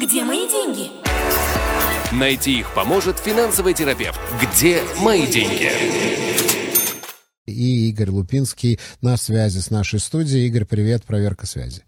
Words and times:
Где 0.00 0.24
мои 0.24 0.48
деньги? 0.48 0.90
Найти 2.10 2.60
их 2.60 2.72
поможет 2.74 3.18
финансовый 3.18 3.74
терапевт. 3.74 4.18
Где 4.40 4.82
мои 4.98 5.26
деньги? 5.26 5.70
И 7.46 7.90
Игорь 7.90 8.08
Лупинский 8.08 8.80
на 9.02 9.18
связи 9.18 9.58
с 9.58 9.70
нашей 9.70 10.00
студией. 10.00 10.46
Игорь, 10.46 10.64
привет, 10.64 11.04
проверка 11.04 11.44
связи. 11.44 11.84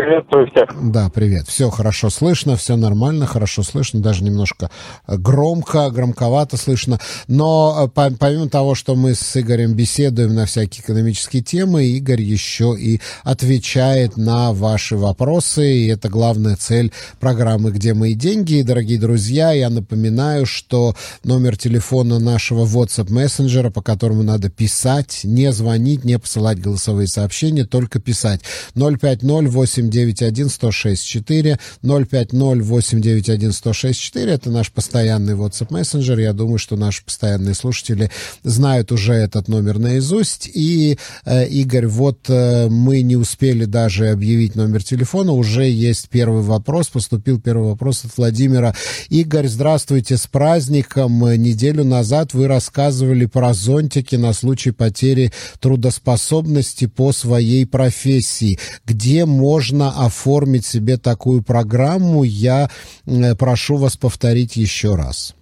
Приветствую 0.00 0.46
всех. 0.46 0.92
Да, 0.92 1.10
привет. 1.10 1.46
Все 1.46 1.68
хорошо 1.68 2.08
слышно, 2.08 2.56
все 2.56 2.76
нормально, 2.76 3.26
хорошо 3.26 3.62
слышно, 3.62 4.00
даже 4.00 4.24
немножко 4.24 4.70
громко, 5.06 5.90
громковато 5.90 6.56
слышно. 6.56 6.98
Но 7.28 7.90
э, 7.94 8.14
помимо 8.18 8.48
того, 8.48 8.74
что 8.74 8.94
мы 8.94 9.14
с 9.14 9.36
Игорем 9.38 9.74
беседуем 9.74 10.34
на 10.34 10.46
всякие 10.46 10.82
экономические 10.82 11.42
темы, 11.42 11.84
Игорь 11.84 12.22
еще 12.22 12.74
и 12.78 13.02
отвечает 13.24 14.16
на 14.16 14.54
ваши 14.54 14.96
вопросы. 14.96 15.70
И 15.70 15.88
это 15.88 16.08
главная 16.08 16.56
цель 16.56 16.92
программы 17.18 17.70
«Где 17.70 17.92
мои 17.92 18.14
деньги?». 18.14 18.54
И, 18.54 18.62
дорогие 18.62 18.98
друзья, 18.98 19.52
я 19.52 19.68
напоминаю, 19.68 20.46
что 20.46 20.94
номер 21.24 21.58
телефона 21.58 22.18
нашего 22.18 22.64
WhatsApp 22.64 23.12
мессенджера, 23.12 23.68
по 23.68 23.82
которому 23.82 24.22
надо 24.22 24.48
писать, 24.48 25.20
не 25.24 25.52
звонить, 25.52 26.04
не 26.04 26.18
посылать 26.18 26.58
голосовые 26.58 27.06
сообщения, 27.06 27.66
только 27.66 28.00
писать. 28.00 28.40
050 28.74 29.20
891 29.50 29.89
106 29.90 31.04
4 31.04 31.58
050 31.82 32.32
891 32.32 33.52
106 33.52 34.00
4 34.00 34.32
это 34.32 34.50
наш 34.50 34.70
постоянный 34.70 35.34
WhatsApp 35.34 35.68
мессенджер. 35.70 36.18
Я 36.18 36.32
думаю, 36.32 36.58
что 36.58 36.76
наши 36.76 37.04
постоянные 37.04 37.54
слушатели 37.54 38.10
знают 38.42 38.92
уже 38.92 39.14
этот 39.14 39.48
номер 39.48 39.78
наизусть. 39.78 40.50
И, 40.52 40.98
э, 41.24 41.46
Игорь, 41.48 41.86
вот 41.86 42.28
э, 42.28 42.68
мы 42.68 43.02
не 43.02 43.16
успели 43.16 43.64
даже 43.64 44.08
объявить 44.08 44.56
номер 44.56 44.82
телефона, 44.82 45.32
уже 45.32 45.68
есть 45.68 46.08
первый 46.08 46.42
вопрос, 46.42 46.88
поступил 46.88 47.40
первый 47.40 47.70
вопрос 47.70 48.04
от 48.04 48.16
Владимира. 48.16 48.74
Игорь, 49.08 49.48
здравствуйте, 49.48 50.16
с 50.16 50.26
праздником. 50.26 51.20
Неделю 51.40 51.84
назад 51.84 52.34
вы 52.34 52.46
рассказывали 52.46 53.26
про 53.26 53.54
зонтики 53.54 54.16
на 54.16 54.32
случай 54.32 54.70
потери 54.70 55.32
трудоспособности 55.60 56.86
по 56.86 57.12
своей 57.12 57.66
профессии. 57.66 58.58
Где 58.86 59.24
можно 59.24 59.69
можно 59.70 59.88
оформить 59.88 60.64
себе 60.64 60.96
такую 60.96 61.42
программу, 61.42 62.24
я 62.24 62.68
э, 63.06 63.34
прошу 63.38 63.76
вас 63.76 63.96
повторить 63.96 64.56
еще 64.56 64.94
раз. 64.96 65.36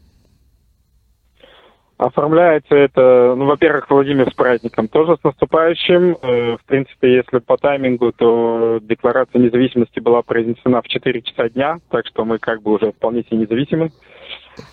Оформляется 1.97 2.77
это, 2.77 3.35
ну, 3.37 3.47
во-первых, 3.47 3.91
Владимир 3.91 4.31
с 4.31 4.35
праздником, 4.35 4.87
тоже 4.87 5.17
с 5.21 5.25
наступающим. 5.25 6.17
Э, 6.23 6.57
в 6.57 6.65
принципе, 6.65 7.17
если 7.17 7.39
по 7.39 7.57
таймингу, 7.57 8.13
то 8.13 8.79
декларация 8.83 9.41
независимости 9.41 9.99
была 9.99 10.23
произнесена 10.23 10.81
в 10.81 10.87
4 10.87 11.23
часа 11.23 11.49
дня, 11.49 11.79
так 11.91 12.07
что 12.07 12.25
мы 12.25 12.39
как 12.39 12.63
бы 12.63 12.73
уже 12.73 12.93
вполне 12.93 13.25
себе 13.25 13.39
независимы. 13.39 13.91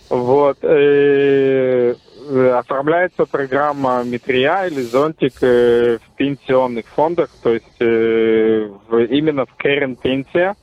Вот. 0.09 0.57
Э, 0.61 1.95
оформляется 2.53 3.25
программа 3.25 4.03
Метрия 4.03 4.65
или 4.65 4.81
Зонтик 4.81 5.39
в 5.41 5.99
пенсионных 6.17 6.87
фондах, 6.87 7.29
то 7.43 7.53
есть 7.53 7.79
именно 7.79 9.45
в 9.45 9.53
Кэрен 9.57 9.95
Пенсия, 9.95 10.55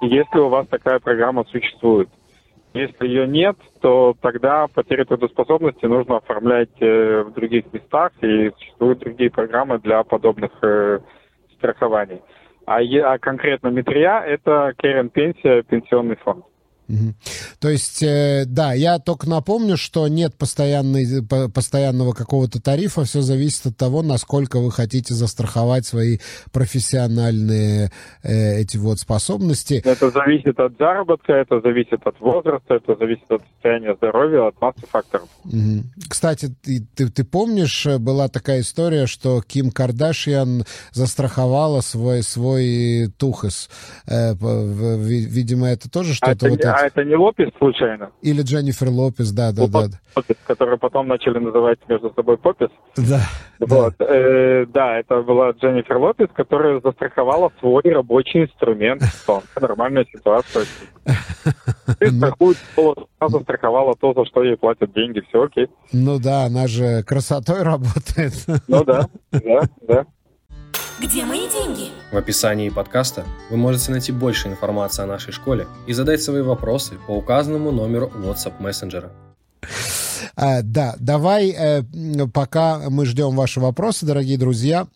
если 0.00 0.38
у 0.38 0.48
вас 0.48 0.66
такая 0.66 0.98
программа 0.98 1.44
существует. 1.44 2.08
Если 2.74 3.06
ее 3.06 3.28
нет, 3.28 3.56
то 3.80 4.16
тогда 4.20 4.66
потерю 4.66 5.06
трудоспособности 5.06 5.86
нужно 5.86 6.16
оформлять 6.16 6.70
э, 6.80 7.22
в 7.22 7.32
других 7.32 7.72
местах, 7.72 8.10
и 8.20 8.50
существуют 8.58 8.98
другие 8.98 9.30
программы 9.30 9.78
для 9.78 10.02
подобных 10.02 10.50
э, 10.62 10.98
страхований. 11.56 12.20
А, 12.66 12.80
а 12.80 13.18
конкретно 13.18 13.68
Метрия– 13.68 14.18
это 14.26 14.74
Керен 14.76 15.08
Пенсия, 15.08 15.62
пенсионный 15.62 16.16
фонд. 16.16 16.44
Угу. 16.88 17.14
То 17.60 17.68
есть, 17.70 18.02
э, 18.02 18.44
да, 18.46 18.74
я 18.74 18.98
только 18.98 19.28
напомню, 19.28 19.76
что 19.76 20.06
нет 20.08 20.36
постоянной, 20.36 21.22
постоянного 21.52 22.12
какого-то 22.12 22.60
тарифа, 22.60 23.04
все 23.04 23.22
зависит 23.22 23.66
от 23.66 23.76
того, 23.76 24.02
насколько 24.02 24.58
вы 24.58 24.70
хотите 24.70 25.14
застраховать 25.14 25.86
свои 25.86 26.18
профессиональные 26.52 27.90
э, 28.22 28.60
эти 28.60 28.76
вот 28.76 28.98
способности. 28.98 29.82
Это 29.84 30.10
зависит 30.10 30.60
от 30.60 30.76
заработка, 30.78 31.32
это 31.32 31.60
зависит 31.60 32.06
от 32.06 32.20
возраста, 32.20 32.74
это 32.74 32.96
зависит 32.96 33.30
от 33.30 33.42
состояния 33.54 33.94
здоровья, 33.94 34.48
от 34.48 34.60
массы 34.60 34.86
факторов. 34.86 35.28
Угу. 35.44 35.84
Кстати, 36.08 36.54
ты, 36.62 36.86
ты, 36.94 37.08
ты 37.10 37.24
помнишь, 37.24 37.86
э, 37.86 37.98
была 37.98 38.28
такая 38.28 38.60
история, 38.60 39.06
что 39.06 39.40
Ким 39.40 39.70
Кардашьян 39.70 40.64
застраховала 40.92 41.80
свой, 41.80 42.22
свой 42.22 43.10
тухос. 43.16 43.70
Э, 44.06 44.34
видимо, 44.34 45.68
это 45.68 45.90
тоже 45.90 46.12
а 46.12 46.14
что-то... 46.14 46.50
вот 46.50 46.73
а 46.74 46.86
это 46.86 47.04
не 47.04 47.14
Лопес 47.14 47.50
случайно? 47.58 48.10
Или 48.22 48.42
Дженнифер 48.42 48.88
Лопес, 48.88 49.30
да, 49.30 49.52
да, 49.52 49.66
да. 49.68 49.86
Лопес, 50.16 50.36
потом 50.80 51.08
начали 51.08 51.38
называть 51.38 51.78
между 51.88 52.12
собой 52.14 52.36
Попес. 52.36 52.70
Да. 52.96 53.20
Вот. 53.60 53.94
Да. 53.98 54.06
Э, 54.08 54.66
да, 54.66 54.98
это 54.98 55.22
была 55.22 55.50
Дженнифер 55.50 55.98
Лопес, 55.98 56.28
которая 56.34 56.80
застраховала 56.80 57.52
свой 57.60 57.82
рабочий 57.84 58.42
инструмент. 58.42 59.02
Нормальная 59.60 60.06
ситуация. 60.12 60.64
Ты 61.98 62.10
ну. 62.10 62.18
страхуешь, 62.18 62.56
она 63.18 63.28
застраховала 63.28 63.94
то, 63.94 64.12
за 64.14 64.24
что 64.24 64.42
ей 64.42 64.56
платят 64.56 64.92
деньги, 64.92 65.20
все 65.28 65.44
окей. 65.44 65.68
Ну 65.92 66.18
да, 66.18 66.44
она 66.44 66.66
же 66.66 67.02
красотой 67.04 67.62
работает. 67.62 68.32
Ну 68.66 68.84
да, 68.84 69.06
да, 69.30 69.60
да. 69.86 70.06
Где 71.00 71.24
мои 71.24 71.48
деньги? 71.50 71.90
В 72.12 72.16
описании 72.16 72.68
подкаста 72.68 73.24
вы 73.50 73.56
можете 73.56 73.90
найти 73.90 74.12
больше 74.12 74.46
информации 74.46 75.02
о 75.02 75.06
нашей 75.06 75.32
школе 75.32 75.66
и 75.88 75.92
задать 75.92 76.22
свои 76.22 76.40
вопросы 76.40 76.94
по 77.08 77.12
указанному 77.12 77.72
номеру 77.72 78.12
WhatsApp 78.14 78.54
мессенджера. 78.60 79.10
А, 80.36 80.62
да, 80.62 80.94
давай, 81.00 81.50
э, 81.50 81.82
пока 82.32 82.90
мы 82.90 83.06
ждем 83.06 83.34
ваши 83.34 83.58
вопросы, 83.58 84.06
дорогие 84.06 84.38
друзья, 84.38 84.86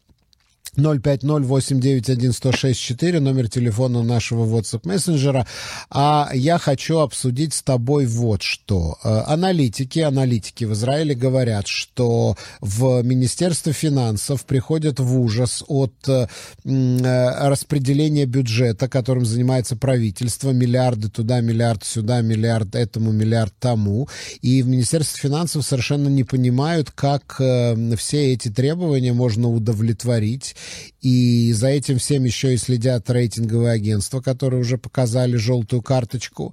050-891-1064, 0.76 3.20
номер 3.20 3.48
телефона 3.48 4.02
нашего 4.02 4.44
WhatsApp 4.44 4.80
мессенджера. 4.84 5.46
А 5.90 6.30
я 6.34 6.58
хочу 6.58 6.98
обсудить 6.98 7.54
с 7.54 7.62
тобой 7.62 8.04
вот 8.06 8.42
что. 8.42 8.98
Э, 9.02 9.22
аналитики, 9.26 10.00
аналитики 10.00 10.64
в 10.64 10.74
Израиле 10.74 11.14
говорят, 11.14 11.66
что 11.66 12.36
в 12.60 13.02
Министерство 13.02 13.72
финансов 13.72 14.44
приходят 14.44 15.00
в 15.00 15.18
ужас 15.20 15.64
от 15.66 15.94
э, 16.08 16.26
э, 16.64 17.48
распределения 17.48 18.26
бюджета, 18.26 18.88
которым 18.88 19.24
занимается 19.24 19.76
правительство. 19.76 20.50
Миллиарды 20.50 21.08
туда, 21.08 21.40
миллиард 21.40 21.84
сюда, 21.84 22.20
миллиард 22.20 22.74
этому, 22.74 23.12
миллиард 23.12 23.54
тому. 23.58 24.08
И 24.42 24.62
в 24.62 24.68
Министерстве 24.68 25.28
финансов 25.28 25.64
совершенно 25.64 26.08
не 26.08 26.24
понимают, 26.24 26.90
как 26.90 27.36
все 27.36 28.32
эти 28.32 28.48
требования 28.48 29.12
можно 29.12 29.48
удовлетворить 29.48 30.56
и 31.00 31.52
за 31.52 31.69
этим 31.69 31.98
всем 31.98 32.24
еще 32.24 32.54
и 32.54 32.56
следят 32.56 33.08
рейтинговые 33.08 33.72
агентства, 33.72 34.20
которые 34.20 34.60
уже 34.60 34.78
показали 34.78 35.36
желтую 35.36 35.82
карточку. 35.82 36.52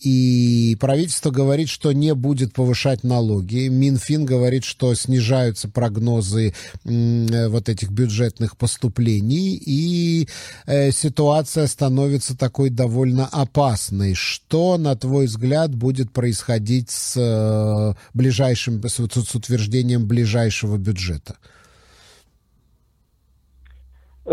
И 0.00 0.78
правительство 0.80 1.30
говорит, 1.30 1.68
что 1.68 1.92
не 1.92 2.14
будет 2.14 2.54
повышать 2.54 3.04
налоги. 3.04 3.68
Минфин 3.68 4.24
говорит, 4.24 4.64
что 4.64 4.94
снижаются 4.94 5.68
прогнозы 5.68 6.54
э, 6.84 7.48
вот 7.48 7.68
этих 7.68 7.90
бюджетных 7.90 8.56
поступлений. 8.56 9.60
И 9.62 10.26
э, 10.66 10.90
ситуация 10.90 11.66
становится 11.66 12.34
такой 12.36 12.70
довольно 12.70 13.26
опасной. 13.26 14.14
Что, 14.14 14.78
на 14.78 14.96
твой 14.96 15.26
взгляд, 15.26 15.74
будет 15.74 16.12
происходить 16.12 16.90
с 16.90 17.14
э, 17.16 17.94
ближайшим, 18.14 18.82
с, 18.82 18.98
утверждением 19.00 20.06
ближайшего 20.06 20.78
бюджета? 20.78 21.36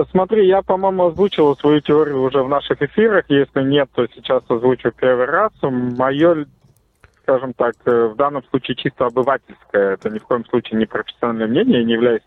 Смотри, 0.05 0.47
я, 0.47 0.61
по-моему, 0.61 1.07
озвучивал 1.07 1.57
свою 1.57 1.81
теорию 1.81 2.21
уже 2.21 2.43
в 2.43 2.49
наших 2.49 2.81
эфирах. 2.81 3.25
Если 3.29 3.63
нет, 3.63 3.89
то 3.93 4.05
сейчас 4.07 4.43
озвучу 4.47 4.91
первый 4.91 5.25
раз. 5.25 5.51
Мое, 5.61 6.45
скажем 7.23 7.53
так, 7.53 7.75
э, 7.85 8.07
в 8.07 8.15
данном 8.15 8.43
случае 8.45 8.75
чисто 8.75 9.07
обывательское, 9.07 9.93
это 9.93 10.09
ни 10.09 10.19
в 10.19 10.23
коем 10.23 10.45
случае 10.45 10.77
не 10.77 10.85
профессиональное 10.85 11.47
мнение, 11.47 11.79
я 11.79 11.85
не 11.85 11.93
являюсь 11.93 12.21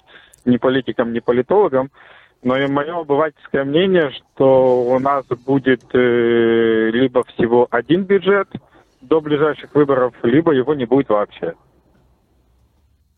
ни 0.44 0.56
политиком, 0.56 1.12
ни 1.12 1.20
политологом, 1.20 1.90
но 2.43 2.56
и 2.56 2.67
мое 2.67 2.99
обывательское 2.99 3.64
мнение, 3.64 4.11
что 4.11 4.82
у 4.82 4.99
нас 4.99 5.25
будет 5.26 5.84
э, 5.94 6.90
либо 6.93 7.23
всего 7.25 7.69
один 7.70 8.05
бюджет 8.05 8.49
до 9.00 9.20
ближайших 9.20 9.73
выборов, 9.75 10.14
либо 10.25 10.52
его 10.52 10.75
не 10.75 10.87
будет 10.87 11.08
вообще. 11.08 11.55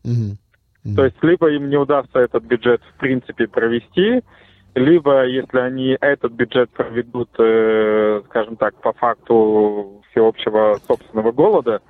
Mm-hmm. 0.05 0.42
Mm-hmm. 0.85 0.95
То 0.97 1.05
есть 1.05 1.23
либо 1.23 1.51
им 1.51 1.71
не 1.71 1.77
удастся 1.77 2.19
этот 2.19 2.45
бюджет 2.45 2.81
в 2.95 2.99
принципе 2.99 3.47
провести, 3.47 4.23
либо 4.75 5.27
если 5.27 5.59
они 5.59 5.97
этот 6.01 6.33
бюджет 6.33 6.71
проведут, 6.71 7.29
э, 7.39 8.23
скажем 8.27 8.57
так, 8.57 8.75
по 8.81 8.93
факту 8.93 10.03
всеобщего 10.11 10.79
собственного 10.87 11.31
голода, 11.33 11.81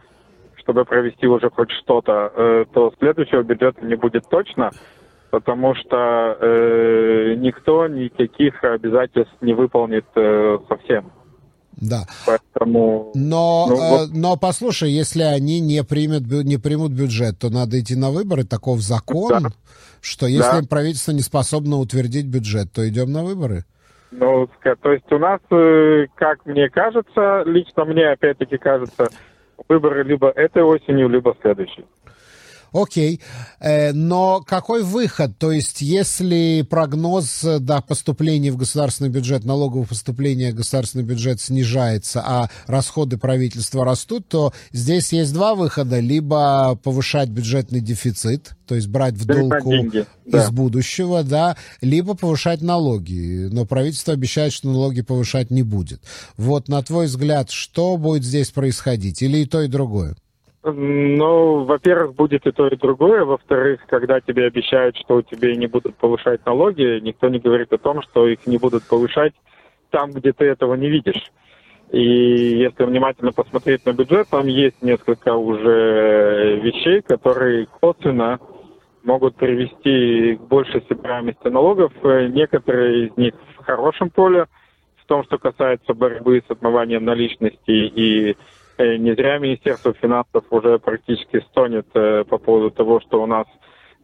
чтобы 0.56 0.84
провести 0.84 1.26
уже 1.26 1.50
хоть 1.50 1.70
что-то, 1.70 2.32
э, 2.34 2.64
то 2.72 2.92
следующего 2.98 3.42
бюджета 3.42 3.84
не 3.84 3.94
будет 3.94 4.28
точно, 4.28 4.70
потому 5.30 5.74
что 5.74 6.36
э, 6.40 7.34
никто 7.38 7.86
никаких 7.86 8.62
обязательств 8.64 9.34
не 9.40 9.54
выполнит 9.54 10.06
э, 10.14 10.58
совсем. 10.68 11.10
Да. 11.82 12.06
Поэтому... 12.26 13.10
Но, 13.14 13.66
Ну, 13.68 13.74
э, 13.76 13.90
вот- 13.90 14.10
но 14.14 14.36
послушай, 14.36 14.90
если 14.92 15.22
они 15.22 15.58
не, 15.60 15.82
примут, 15.82 16.22
бю- 16.22 16.44
не 16.44 16.56
примут 16.56 16.92
бюджет, 16.92 17.38
то 17.40 17.50
надо 17.50 17.80
идти 17.80 17.96
на 17.96 18.10
выборы. 18.10 18.44
Таков 18.44 18.80
закон, 18.80 19.42
Да. 19.42 19.48
что 20.00 20.26
если 20.26 20.60
Да. 20.60 20.66
правительство 20.68 21.10
не 21.10 21.22
способно 21.22 21.78
утвердить 21.78 22.26
бюджет, 22.26 22.72
то 22.72 22.88
идем 22.88 23.10
на 23.10 23.24
выборы. 23.24 23.64
Ну, 24.12 24.48
то 24.82 24.92
есть 24.92 25.10
у 25.10 25.18
нас, 25.18 25.40
э, 25.50 26.06
как 26.14 26.46
мне 26.46 26.68
кажется, 26.70 27.42
лично 27.46 27.84
мне 27.84 28.10
опять-таки 28.10 28.58
кажется, 28.58 29.08
выборы 29.68 30.04
либо 30.04 30.28
этой 30.30 30.62
осенью, 30.62 31.08
либо 31.08 31.34
следующей. 31.42 31.84
Окей, 32.72 33.20
Э, 33.62 33.92
но 33.92 34.40
какой 34.40 34.82
выход? 34.82 35.38
То 35.38 35.52
есть, 35.52 35.82
если 35.82 36.66
прогноз 36.68 37.44
э, 37.44 37.58
да, 37.60 37.80
поступления 37.80 38.50
в 38.50 38.56
государственный 38.56 39.08
бюджет, 39.08 39.44
налогового 39.44 39.86
поступления 39.86 40.50
в 40.50 40.56
государственный 40.56 41.04
бюджет 41.04 41.40
снижается, 41.40 42.22
а 42.26 42.50
расходы 42.66 43.18
правительства 43.18 43.84
растут, 43.84 44.28
то 44.28 44.52
здесь 44.72 45.12
есть 45.12 45.32
два 45.32 45.54
выхода. 45.54 46.00
Либо 46.00 46.76
повышать 46.82 47.28
бюджетный 47.28 47.80
дефицит, 47.80 48.56
то 48.66 48.74
есть 48.74 48.88
брать 48.88 49.14
в 49.14 49.26
деньги, 49.26 50.06
из 50.24 50.32
да. 50.32 50.50
будущего, 50.50 51.22
да, 51.22 51.56
либо 51.80 52.14
повышать 52.14 52.62
налоги. 52.62 53.48
Но 53.52 53.64
правительство 53.64 54.12
обещает, 54.12 54.52
что 54.52 54.68
налоги 54.68 55.02
повышать 55.02 55.50
не 55.50 55.62
будет. 55.62 56.02
Вот, 56.36 56.68
на 56.68 56.82
твой 56.82 57.06
взгляд, 57.06 57.50
что 57.50 57.96
будет 57.96 58.24
здесь 58.24 58.50
происходить? 58.50 59.22
Или 59.22 59.38
и 59.38 59.46
то, 59.46 59.62
и 59.62 59.68
другое? 59.68 60.16
Ну, 60.64 61.64
во-первых, 61.64 62.14
будет 62.14 62.46
и 62.46 62.52
то, 62.52 62.68
и 62.68 62.76
другое. 62.76 63.24
Во-вторых, 63.24 63.80
когда 63.88 64.20
тебе 64.20 64.46
обещают, 64.46 64.96
что 64.96 65.16
у 65.16 65.22
тебя 65.22 65.56
не 65.56 65.66
будут 65.66 65.96
повышать 65.96 66.46
налоги, 66.46 67.00
никто 67.00 67.28
не 67.28 67.40
говорит 67.40 67.72
о 67.72 67.78
том, 67.78 68.00
что 68.02 68.28
их 68.28 68.46
не 68.46 68.58
будут 68.58 68.84
повышать 68.84 69.32
там, 69.90 70.12
где 70.12 70.32
ты 70.32 70.44
этого 70.44 70.74
не 70.74 70.88
видишь. 70.88 71.32
И 71.90 72.00
если 72.00 72.84
внимательно 72.84 73.32
посмотреть 73.32 73.84
на 73.84 73.92
бюджет, 73.92 74.28
там 74.30 74.46
есть 74.46 74.80
несколько 74.82 75.34
уже 75.34 76.60
вещей, 76.62 77.02
которые 77.02 77.66
косвенно 77.66 78.38
могут 79.02 79.36
привести 79.36 80.36
к 80.36 80.40
большей 80.42 80.82
собираемости 80.88 81.48
налогов. 81.48 81.92
Э, 82.02 82.28
Некоторые 82.28 83.08
из 83.08 83.16
них 83.16 83.34
в 83.58 83.64
хорошем 83.64 84.10
поле, 84.10 84.46
в 84.96 85.06
том, 85.06 85.24
что 85.24 85.38
касается 85.38 85.92
борьбы 85.92 86.42
с 86.46 86.50
отмыванием 86.50 87.04
наличности. 87.04 87.60
И 87.66 88.36
не 88.98 89.14
зря 89.14 89.38
Министерство 89.38 89.92
финансов 89.94 90.44
уже 90.50 90.78
практически 90.78 91.40
стонет 91.50 91.86
э, 91.94 92.24
по 92.24 92.38
поводу 92.38 92.70
того, 92.70 93.00
что 93.00 93.22
у 93.22 93.26
нас 93.26 93.46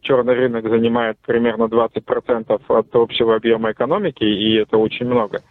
черный 0.00 0.34
рынок 0.34 0.68
занимает 0.68 1.18
примерно 1.24 1.64
20% 1.64 2.60
от 2.68 2.94
общего 2.94 3.36
объема 3.36 3.72
экономики, 3.72 4.24
и 4.24 4.54
это 4.54 4.78
очень 4.78 5.06
много. 5.06 5.42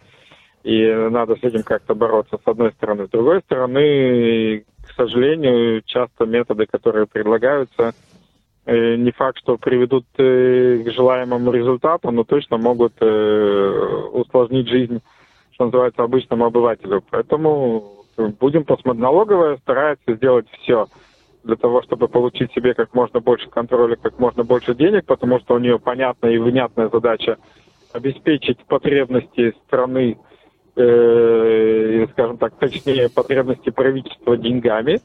И 0.64 0.92
надо 1.10 1.36
с 1.36 1.42
этим 1.42 1.62
как-то 1.62 1.94
бороться, 1.94 2.38
с 2.44 2.48
одной 2.48 2.72
стороны. 2.72 3.06
С 3.06 3.10
другой 3.10 3.40
стороны, 3.40 4.64
к 4.86 4.92
сожалению, 4.96 5.82
часто 5.86 6.26
методы, 6.26 6.66
которые 6.66 7.06
предлагаются, 7.06 7.92
э, 8.66 8.96
не 8.96 9.12
факт, 9.12 9.38
что 9.38 9.56
приведут 9.56 10.04
э, 10.18 10.82
к 10.84 10.90
желаемому 10.90 11.52
результату, 11.52 12.10
но 12.10 12.24
точно 12.24 12.58
могут 12.58 12.94
э, 13.00 14.08
усложнить 14.12 14.68
жизнь, 14.68 15.00
что 15.52 15.66
называется, 15.66 16.02
обычному 16.02 16.46
обывателю. 16.46 17.02
Поэтому 17.10 17.97
будем 18.26 18.64
посмотреть. 18.64 19.02
Налоговая 19.02 19.56
старается 19.58 20.14
сделать 20.14 20.46
все 20.60 20.86
для 21.44 21.56
того, 21.56 21.82
чтобы 21.82 22.08
получить 22.08 22.52
себе 22.52 22.74
как 22.74 22.92
можно 22.94 23.20
больше 23.20 23.48
контроля, 23.48 23.96
как 23.96 24.18
можно 24.18 24.44
больше 24.44 24.74
денег, 24.74 25.06
потому 25.06 25.38
что 25.40 25.54
у 25.54 25.58
нее 25.58 25.78
понятная 25.78 26.32
и 26.32 26.38
внятная 26.38 26.88
задача 26.88 27.38
обеспечить 27.92 28.58
потребности 28.66 29.54
страны, 29.66 30.18
э, 30.76 32.06
скажем 32.12 32.38
так, 32.38 32.54
точнее, 32.58 33.08
потребности 33.08 33.70
правительства 33.70 34.36
деньгами. 34.36 35.00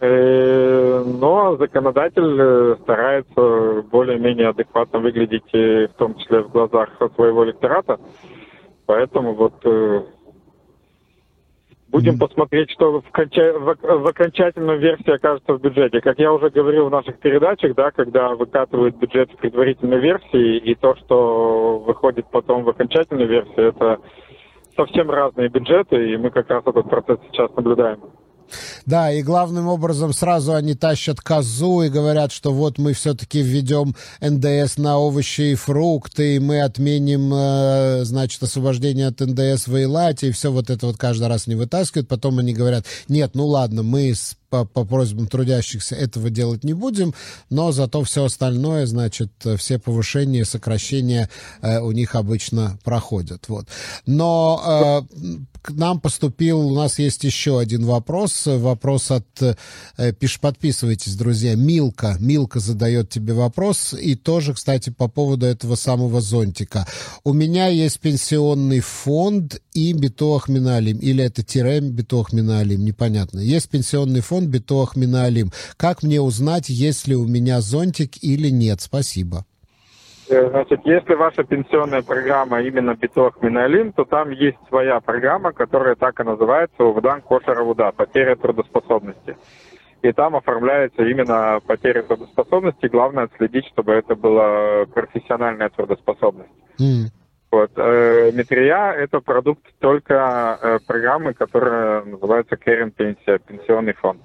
Э, 0.00 1.04
но 1.04 1.56
законодатель 1.56 2.40
э, 2.40 2.76
старается 2.82 3.82
более-менее 3.90 4.48
адекватно 4.48 4.98
выглядеть, 4.98 5.52
э, 5.52 5.88
в 5.88 5.92
том 5.98 6.14
числе 6.14 6.40
в 6.40 6.50
глазах 6.50 6.88
своего 7.16 7.44
электората. 7.44 8.00
Поэтому 8.86 9.34
вот 9.34 9.54
э, 9.64 10.02
будем 11.90 12.18
посмотреть, 12.18 12.70
что 12.70 13.00
в, 13.00 13.04
конча- 13.12 13.58
в 13.58 13.76
в 13.80 14.06
окончательной 14.06 14.78
версии 14.78 15.10
окажется 15.10 15.54
в 15.54 15.60
бюджете. 15.60 16.00
Как 16.00 16.18
я 16.18 16.32
уже 16.32 16.50
говорил 16.50 16.86
в 16.86 16.90
наших 16.90 17.18
передачах, 17.18 17.74
да, 17.74 17.90
когда 17.90 18.34
выкатывают 18.34 18.96
бюджет 18.96 19.30
в 19.32 19.36
предварительной 19.36 20.00
версии, 20.00 20.58
и 20.58 20.74
то, 20.74 20.94
что 20.96 21.78
выходит 21.78 22.26
потом 22.30 22.64
в 22.64 22.68
окончательной 22.68 23.26
версии, 23.26 23.68
это 23.68 23.98
совсем 24.76 25.10
разные 25.10 25.48
бюджеты, 25.48 26.12
и 26.12 26.16
мы 26.16 26.30
как 26.30 26.48
раз 26.48 26.62
этот 26.66 26.88
процесс 26.88 27.18
сейчас 27.30 27.54
наблюдаем. 27.56 28.00
Да, 28.86 29.12
и 29.12 29.22
главным 29.22 29.68
образом 29.68 30.12
сразу 30.12 30.54
они 30.54 30.74
тащат 30.74 31.20
козу 31.20 31.82
и 31.82 31.88
говорят, 31.88 32.32
что 32.32 32.52
вот 32.52 32.78
мы 32.78 32.92
все-таки 32.92 33.42
введем 33.42 33.94
НДС 34.20 34.76
на 34.76 34.98
овощи 34.98 35.52
и 35.52 35.54
фрукты, 35.54 36.36
и 36.36 36.38
мы 36.38 36.62
отменим, 36.62 37.32
э, 37.32 38.04
значит, 38.04 38.42
освобождение 38.42 39.08
от 39.08 39.20
НДС 39.20 39.66
в 39.66 39.74
Эйлате, 39.74 40.28
и 40.28 40.32
все 40.32 40.50
вот 40.50 40.70
это 40.70 40.86
вот 40.86 40.96
каждый 40.96 41.28
раз 41.28 41.46
не 41.46 41.54
вытаскивают. 41.54 42.08
Потом 42.08 42.38
они 42.38 42.52
говорят, 42.52 42.86
нет, 43.08 43.32
ну 43.34 43.46
ладно, 43.46 43.82
мы 43.82 44.14
по, 44.50 44.64
по 44.64 44.84
просьбам 44.84 45.28
трудящихся 45.28 45.94
этого 45.94 46.28
делать 46.28 46.64
не 46.64 46.74
будем, 46.74 47.14
но 47.48 47.72
зато 47.72 48.02
все 48.02 48.24
остальное, 48.24 48.86
значит, 48.86 49.30
все 49.56 49.78
повышения, 49.78 50.44
сокращения 50.44 51.30
э, 51.62 51.78
у 51.80 51.92
них 51.92 52.14
обычно 52.16 52.78
проходят. 52.84 53.48
Вот. 53.48 53.68
Но 54.06 55.06
э, 55.14 55.38
к 55.62 55.70
нам 55.70 56.00
поступил, 56.00 56.60
у 56.60 56.74
нас 56.74 56.98
есть 56.98 57.22
еще 57.24 57.60
один 57.60 57.84
вопрос, 57.84 58.42
вопрос 58.46 59.10
от, 59.10 59.26
э, 59.40 60.12
пиш, 60.12 60.40
подписывайтесь, 60.40 61.14
друзья, 61.14 61.54
Милка, 61.54 62.16
Милка 62.18 62.60
задает 62.60 63.08
тебе 63.08 63.34
вопрос, 63.34 63.94
и 63.94 64.16
тоже, 64.16 64.54
кстати, 64.54 64.90
по 64.90 65.08
поводу 65.08 65.46
этого 65.46 65.76
самого 65.76 66.20
зонтика. 66.20 66.86
У 67.24 67.32
меня 67.32 67.68
есть 67.68 68.00
пенсионный 68.00 68.80
фонд 68.80 69.60
и 69.74 69.92
битуах 69.92 70.48
миналим, 70.48 70.98
или 70.98 71.24
это 71.24 71.44
тире 71.44 71.80
битуах 71.80 72.32
миналим, 72.32 72.84
непонятно. 72.84 73.38
Есть 73.40 73.70
пенсионный 73.70 74.20
фонд 74.20 74.48
битуах 74.48 74.96
миналим. 74.96 75.50
Как 75.76 76.02
мне 76.02 76.20
узнать, 76.20 76.68
есть 76.68 77.08
ли 77.08 77.14
у 77.14 77.26
меня 77.26 77.60
зонтик 77.60 78.22
или 78.22 78.48
нет? 78.50 78.80
Спасибо. 78.80 79.44
Э, 80.30 80.48
Значит, 80.48 80.80
если 80.84 81.14
ваша 81.14 81.42
пенсионная 81.42 82.02
программа 82.02 82.62
именно 82.62 82.94
Битох 82.94 83.42
Миналим, 83.42 83.92
то 83.92 84.04
там 84.04 84.30
есть 84.30 84.58
своя 84.68 85.00
программа, 85.00 85.52
которая 85.52 85.96
так 85.96 86.20
и 86.20 86.24
называется 86.24 86.84
Увдан 86.84 87.20
Кошера 87.20 87.62
Уда, 87.64 87.90
потеря 87.90 88.36
трудоспособности. 88.36 89.36
И 90.02 90.12
там 90.12 90.36
оформляется 90.36 91.02
именно 91.02 91.60
потеря 91.66 92.02
трудоспособности. 92.02 92.86
Главное 92.86 93.24
отследить, 93.24 93.66
чтобы 93.72 93.92
это 93.92 94.14
была 94.14 94.86
профессиональная 94.94 95.68
трудоспособность. 95.68 96.50
М. 96.78 97.10
Вот. 97.50 97.70
Э, 97.76 98.30
Метрия– 98.32 98.92
это 98.98 99.20
продукт 99.20 99.64
только 99.80 100.58
э, 100.62 100.78
программы, 100.86 101.34
которая 101.34 102.04
называется 102.04 102.56
Керен 102.56 102.92
Пенсия, 102.92 103.38
пенсионный 103.38 103.94
фонд. 103.94 104.20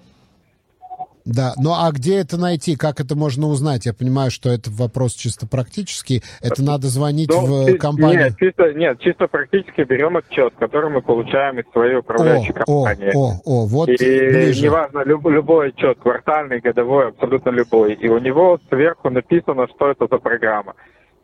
Да, 1.25 1.53
ну 1.58 1.72
а 1.74 1.91
где 1.91 2.17
это 2.20 2.38
найти? 2.38 2.75
Как 2.75 3.00
это 3.00 3.15
можно 3.15 3.48
узнать? 3.48 3.88
Я 3.88 3.96
понимаю, 3.96 4.29
что 4.29 4.51
это 4.51 4.70
вопрос 4.70 5.15
чисто 5.15 5.48
практический. 5.48 6.22
Это 6.39 6.62
надо 6.62 6.86
звонить 6.88 7.29
Ну, 7.32 7.65
в 7.65 7.77
компанию. 7.79 8.25
Нет 8.25 8.36
чисто, 8.38 8.74
нет, 8.74 9.00
чисто 9.00 9.27
практически 9.27 9.82
берем 9.82 10.17
отчет, 10.17 10.53
который 10.60 10.91
мы 10.91 11.01
получаем 11.01 11.58
из 11.60 11.65
своей 11.72 11.96
управляющей 11.96 12.53
О, 12.53 12.62
о, 12.62 12.86
компании. 12.86 13.12
о, 13.15 13.41
о, 13.44 13.65
вот 13.65 13.89
И 13.89 13.96
ближе. 13.98 14.65
неважно, 14.65 15.01
люб- 15.03 15.27
любой 15.27 15.70
отчет, 15.70 15.98
квартальный, 16.00 16.60
годовой, 16.60 17.08
абсолютно 17.08 17.50
любой. 17.50 17.94
И 17.96 18.08
у 18.08 18.20
него 18.20 18.60
сверху 18.70 19.10
написано, 19.10 19.65
что 19.75 19.89
это 19.89 20.05
за 20.10 20.20
программа. 20.20 20.75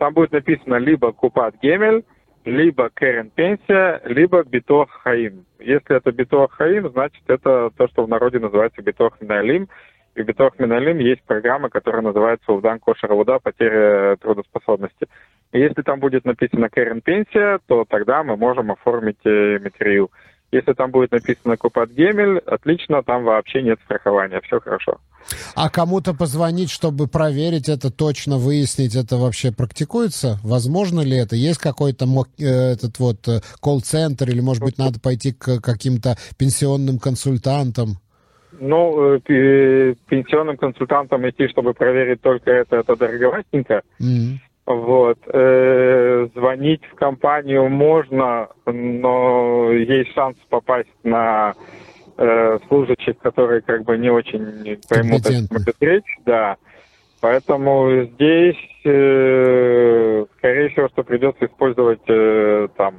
Там 0.02 0.16
будет 0.16 0.32
написано 0.32 0.78
либо 0.78 1.12
Купат 1.12 1.54
Гемель, 1.62 2.04
либо 2.44 2.90
Керен 2.90 3.30
Пенсия, 3.30 4.02
либо 4.06 4.42
Битох 4.42 4.90
Хаим. 5.04 5.46
Если 5.60 5.96
это 5.96 6.12
Битох 6.12 6.54
Хаим, 6.54 6.90
значит 6.90 7.22
это 7.28 7.70
то, 7.78 7.88
что 7.88 8.06
в 8.06 8.10
народе 8.10 8.40
называется 8.40 8.82
Битох 8.82 9.22
Миналим. 9.22 9.68
И 10.16 10.24
в 10.24 10.26
Битох 10.26 10.58
Миналим 10.58 10.98
есть 10.98 11.22
программа, 11.22 11.70
которая 11.70 12.02
называется 12.02 12.52
Увдан 12.52 12.80
Кошер 12.80 13.12
Уда, 13.12 13.38
потеря 13.38 14.16
трудоспособности. 14.16 15.06
И 15.52 15.60
если 15.60 15.84
там 15.84 16.00
будет 16.00 16.26
написано 16.26 16.72
Керен 16.72 17.02
Пенсия, 17.02 17.60
то 17.68 17.86
тогда 17.88 18.24
мы 18.24 18.36
можем 18.38 18.72
оформить 18.72 19.24
э, 19.24 19.60
материю. 19.60 20.10
Если 20.52 20.74
там 20.74 20.92
будет 20.92 21.12
написано 21.12 21.56
Купат 21.56 21.92
Гемель, 21.92 22.40
отлично, 22.40 23.04
там 23.04 23.24
вообще 23.24 23.62
нет 23.62 23.80
страхования, 23.86 24.42
все 24.44 24.60
хорошо. 24.60 24.98
А 25.56 25.70
кому-то 25.70 26.14
позвонить, 26.14 26.70
чтобы 26.70 27.08
проверить 27.08 27.70
это 27.70 27.92
точно, 27.92 28.38
выяснить, 28.38 28.96
это 28.96 29.18
вообще 29.18 29.52
практикуется? 29.52 30.40
Возможно 30.44 31.02
ли 31.02 31.16
это? 31.16 31.36
Есть 31.36 31.60
какой-то 31.60 32.06
э, 32.40 32.44
этот 32.44 33.00
вот 33.00 33.28
э, 33.28 33.40
колл-центр 33.62 34.30
или, 34.30 34.42
может 34.42 34.64
быть, 34.64 34.78
надо 34.78 35.00
пойти 35.00 35.32
к 35.32 35.62
каким-то 35.62 36.18
пенсионным 36.38 37.00
консультантам? 37.00 37.98
Ну, 38.60 39.16
э, 39.16 39.20
пе- 39.20 39.96
пенсионным 40.10 40.58
консультантам 40.58 41.30
идти, 41.30 41.48
чтобы 41.48 41.74
проверить 41.74 42.22
только 42.22 42.52
это, 42.52 42.78
это 42.78 42.96
дороговатенько. 42.96 43.84
М. 44.00 44.40
Вот. 44.66 45.18
Звонить 46.52 46.84
в 46.92 46.96
компанию 46.96 47.70
можно, 47.70 48.50
но 48.66 49.72
есть 49.72 50.14
шанс 50.14 50.36
попасть 50.50 50.90
на 51.04 51.54
э, 52.18 52.60
служащих, 52.68 53.18
которые 53.20 53.62
как 53.62 53.86
бы 53.86 53.98
не 53.98 54.10
очень 54.10 54.78
поймут, 54.90 55.26
о 55.26 55.32
чем 55.32 55.46
идет 55.46 55.76
речь. 55.80 56.18
Да. 56.26 56.58
Поэтому 57.22 58.04
здесь, 58.04 58.58
э, 58.84 60.26
скорее 60.38 60.70
всего, 60.70 60.90
что 60.90 61.04
придется 61.04 61.46
использовать 61.46 62.02
э, 62.10 62.68
там 62.76 62.96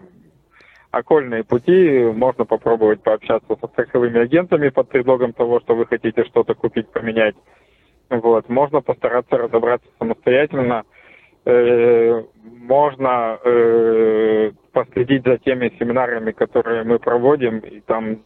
окольные 0.90 1.44
пути. 1.44 2.04
Можно 2.14 2.47
попробовать 2.47 3.02
пообщаться 3.02 3.54
со 3.61 3.66
страховыми 3.66 4.18
агентами 4.18 4.71
под 4.71 4.88
предлогом 4.88 5.35
того, 5.35 5.61
что 5.61 5.75
вы 5.75 5.85
хотите 5.85 6.25
что-то 6.25 6.54
купить, 6.54 6.88
поменять. 6.88 7.35
Вот. 8.09 8.49
Можно 8.49 8.80
постараться 8.80 9.37
разобраться 9.37 9.88
самостоятельно. 9.99 10.85
Э, 10.85 11.01
можно 11.44 13.38
э, 13.44 14.52
последить 14.72 15.25
за 15.25 15.38
теми 15.38 15.72
семинарами, 15.78 16.32
которые 16.32 16.84
мы 16.84 16.99
проводим, 16.99 17.58
и 17.58 17.80
там 17.80 18.22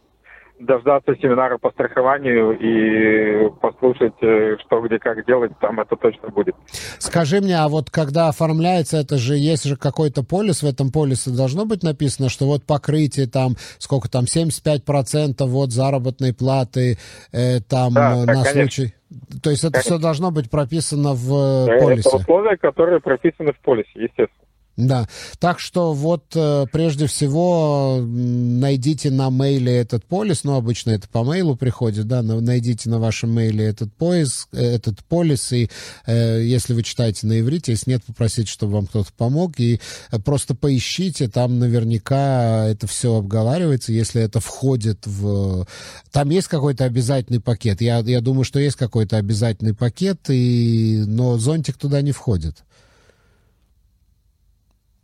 дождаться 0.59 1.15
семинара 1.15 1.57
по 1.57 1.71
страхованию 1.71 2.57
и 2.57 3.49
послушать, 3.61 4.13
э, 4.21 4.57
что 4.65 4.81
где 4.81 4.99
как 4.99 5.25
делать, 5.25 5.51
там 5.59 5.79
это 5.79 5.95
точно 5.95 6.29
будет. 6.29 6.55
Скажи 6.99 7.41
мне, 7.41 7.57
а 7.57 7.67
вот 7.67 7.89
когда 7.89 8.29
оформляется, 8.29 8.97
это 8.97 9.17
же 9.17 9.35
есть 9.35 9.65
же 9.65 9.75
какой-то 9.75 10.23
полис, 10.23 10.63
в 10.63 10.65
этом 10.65 10.91
полисе 10.91 11.31
должно 11.31 11.65
быть 11.65 11.83
написано, 11.83 12.29
что 12.29 12.45
вот 12.45 12.63
покрытие 12.65 13.27
там, 13.27 13.53
сколько 13.77 14.09
там, 14.09 14.23
75% 14.23 15.45
вот 15.45 15.71
заработной 15.71 16.33
платы, 16.33 16.97
э, 17.31 17.59
там 17.61 17.93
да, 17.93 18.13
э, 18.15 18.25
на 18.25 18.43
да, 18.43 18.43
случай... 18.43 18.93
То 19.41 19.51
есть 19.51 19.63
это 19.63 19.73
конечно. 19.73 19.95
все 19.95 20.01
должно 20.01 20.31
быть 20.31 20.49
прописано 20.49 21.13
в 21.13 21.69
э, 21.69 21.79
полисе? 21.79 22.09
Это 22.09 22.17
условия, 22.17 22.57
которые 22.57 22.99
прописаны 22.99 23.53
в 23.53 23.59
полисе, 23.59 23.89
естественно. 23.95 24.46
Да, 24.77 25.07
так 25.39 25.59
что 25.59 25.93
вот 25.93 26.25
э, 26.35 26.67
прежде 26.71 27.07
всего 27.07 27.99
найдите 27.99 29.09
на 29.09 29.31
мейле 29.31 29.75
этот 29.75 30.05
полис, 30.05 30.43
ну 30.43 30.53
обычно 30.53 30.91
это 30.91 31.09
по 31.09 31.23
мейлу 31.23 31.55
приходит, 31.55 32.07
да, 32.07 32.21
найдите 32.21 32.87
на 32.91 32.99
вашем 32.99 33.31
мейле 33.31 33.65
этот 33.65 33.91
поиск, 33.95 34.49
э, 34.51 34.63
этот 34.63 35.03
полис, 35.03 35.51
и 35.51 35.71
э, 36.05 36.43
если 36.43 36.75
вы 36.75 36.83
читаете 36.83 37.25
на 37.25 37.39
иврите, 37.39 37.71
если 37.71 37.89
нет, 37.89 38.03
попросите, 38.05 38.51
чтобы 38.51 38.73
вам 38.73 38.85
кто-то 38.85 39.11
помог, 39.17 39.59
и 39.59 39.81
э, 40.11 40.19
просто 40.19 40.53
поищите, 40.53 41.27
там 41.27 41.57
наверняка 41.57 42.67
это 42.67 42.85
все 42.85 43.15
обговаривается, 43.15 43.91
если 43.91 44.21
это 44.21 44.39
входит 44.39 45.07
в... 45.07 45.65
Там 46.11 46.29
есть 46.29 46.49
какой-то 46.49 46.83
обязательный 46.83 47.39
пакет, 47.39 47.81
я, 47.81 47.97
я 47.97 48.21
думаю, 48.21 48.43
что 48.43 48.59
есть 48.59 48.75
какой-то 48.75 49.17
обязательный 49.17 49.73
пакет, 49.73 50.29
и... 50.29 51.03
но 51.07 51.39
зонтик 51.39 51.77
туда 51.77 52.03
не 52.03 52.11
входит. 52.11 52.63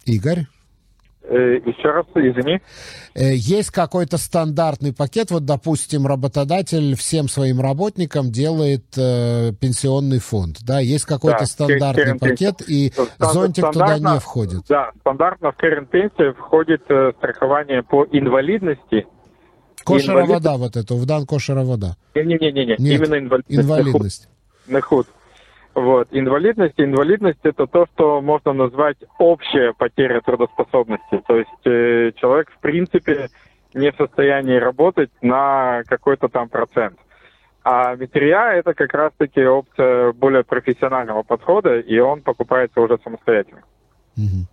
Игорь? 0.06 0.46
Э, 1.26 1.56
еще 1.66 1.90
раз, 1.90 2.06
извини. 2.16 2.60
Э, 3.16 3.34
есть 3.34 3.72
какой-то 3.72 4.18
стандартный 4.18 4.94
пакет, 4.94 5.32
вот, 5.32 5.46
допустим, 5.46 6.06
работодатель 6.06 6.96
всем 6.98 7.30
своим 7.30 7.62
работникам 7.62 8.30
делает 8.30 8.84
э, 8.98 9.54
пенсионный 9.54 10.20
фонд, 10.20 10.58
да, 10.66 10.82
есть 10.82 11.06
какой-то 11.06 11.40
да, 11.40 11.46
стандартный 11.46 12.20
пакет, 12.20 12.62
и 12.68 12.92
Стандарт, 12.92 13.34
зонтик 13.34 13.72
туда 13.72 14.00
не 14.00 14.20
входит. 14.20 14.64
Да, 14.68 14.92
стандартно 15.00 15.54
в 15.54 15.64
Current 15.64 15.90
Pension 15.90 16.34
входит 16.34 16.82
э, 16.90 17.14
страхование 17.18 17.84
по 17.84 18.06
инвалидности. 18.12 19.08
Кошера 19.86 20.24
инвалид... 20.24 20.30
вода 20.30 20.58
вот 20.58 20.76
это, 20.76 20.94
Вдан 20.94 21.26
кошера 21.26 21.64
вода. 21.64 21.96
Не-не-не, 22.16 22.76
именно 22.76 23.18
инвалидность. 23.18 23.48
Инвалидность. 23.50 24.30
На 24.68 24.82
худ. 24.82 25.08
Вот. 25.76 26.08
Инвалидность. 26.12 26.76
Инвалидность– 26.78 27.40
это 27.44 27.66
то, 27.68 27.88
что 27.94 28.22
можно 28.22 28.54
назвать 28.54 28.98
общая 29.18 29.74
потеря 29.74 30.22
трудоспособности. 30.22 31.22
То 31.28 31.38
есть 31.38 31.66
э, 31.66 32.12
человек, 32.16 32.52
в 32.52 32.60
принципе, 32.60 33.30
не 33.74 33.92
в 33.92 33.96
состоянии 33.96 34.56
работать 34.56 35.10
на 35.22 35.84
какой-то 35.88 36.30
там 36.30 36.50
процент. 36.50 37.00
А 37.64 37.96
метрия– 37.96 38.52
это 38.54 38.74
как 38.74 38.94
раз-таки 38.94 39.42
опция 39.44 40.12
более 40.12 40.44
профессионального 40.44 41.24
подхода, 41.24 41.80
и 41.80 41.98
он 41.98 42.22
покупается 42.22 42.82
уже 42.82 43.00
самостоятельно. 43.04 43.64
Mm-hmm. 44.18 44.46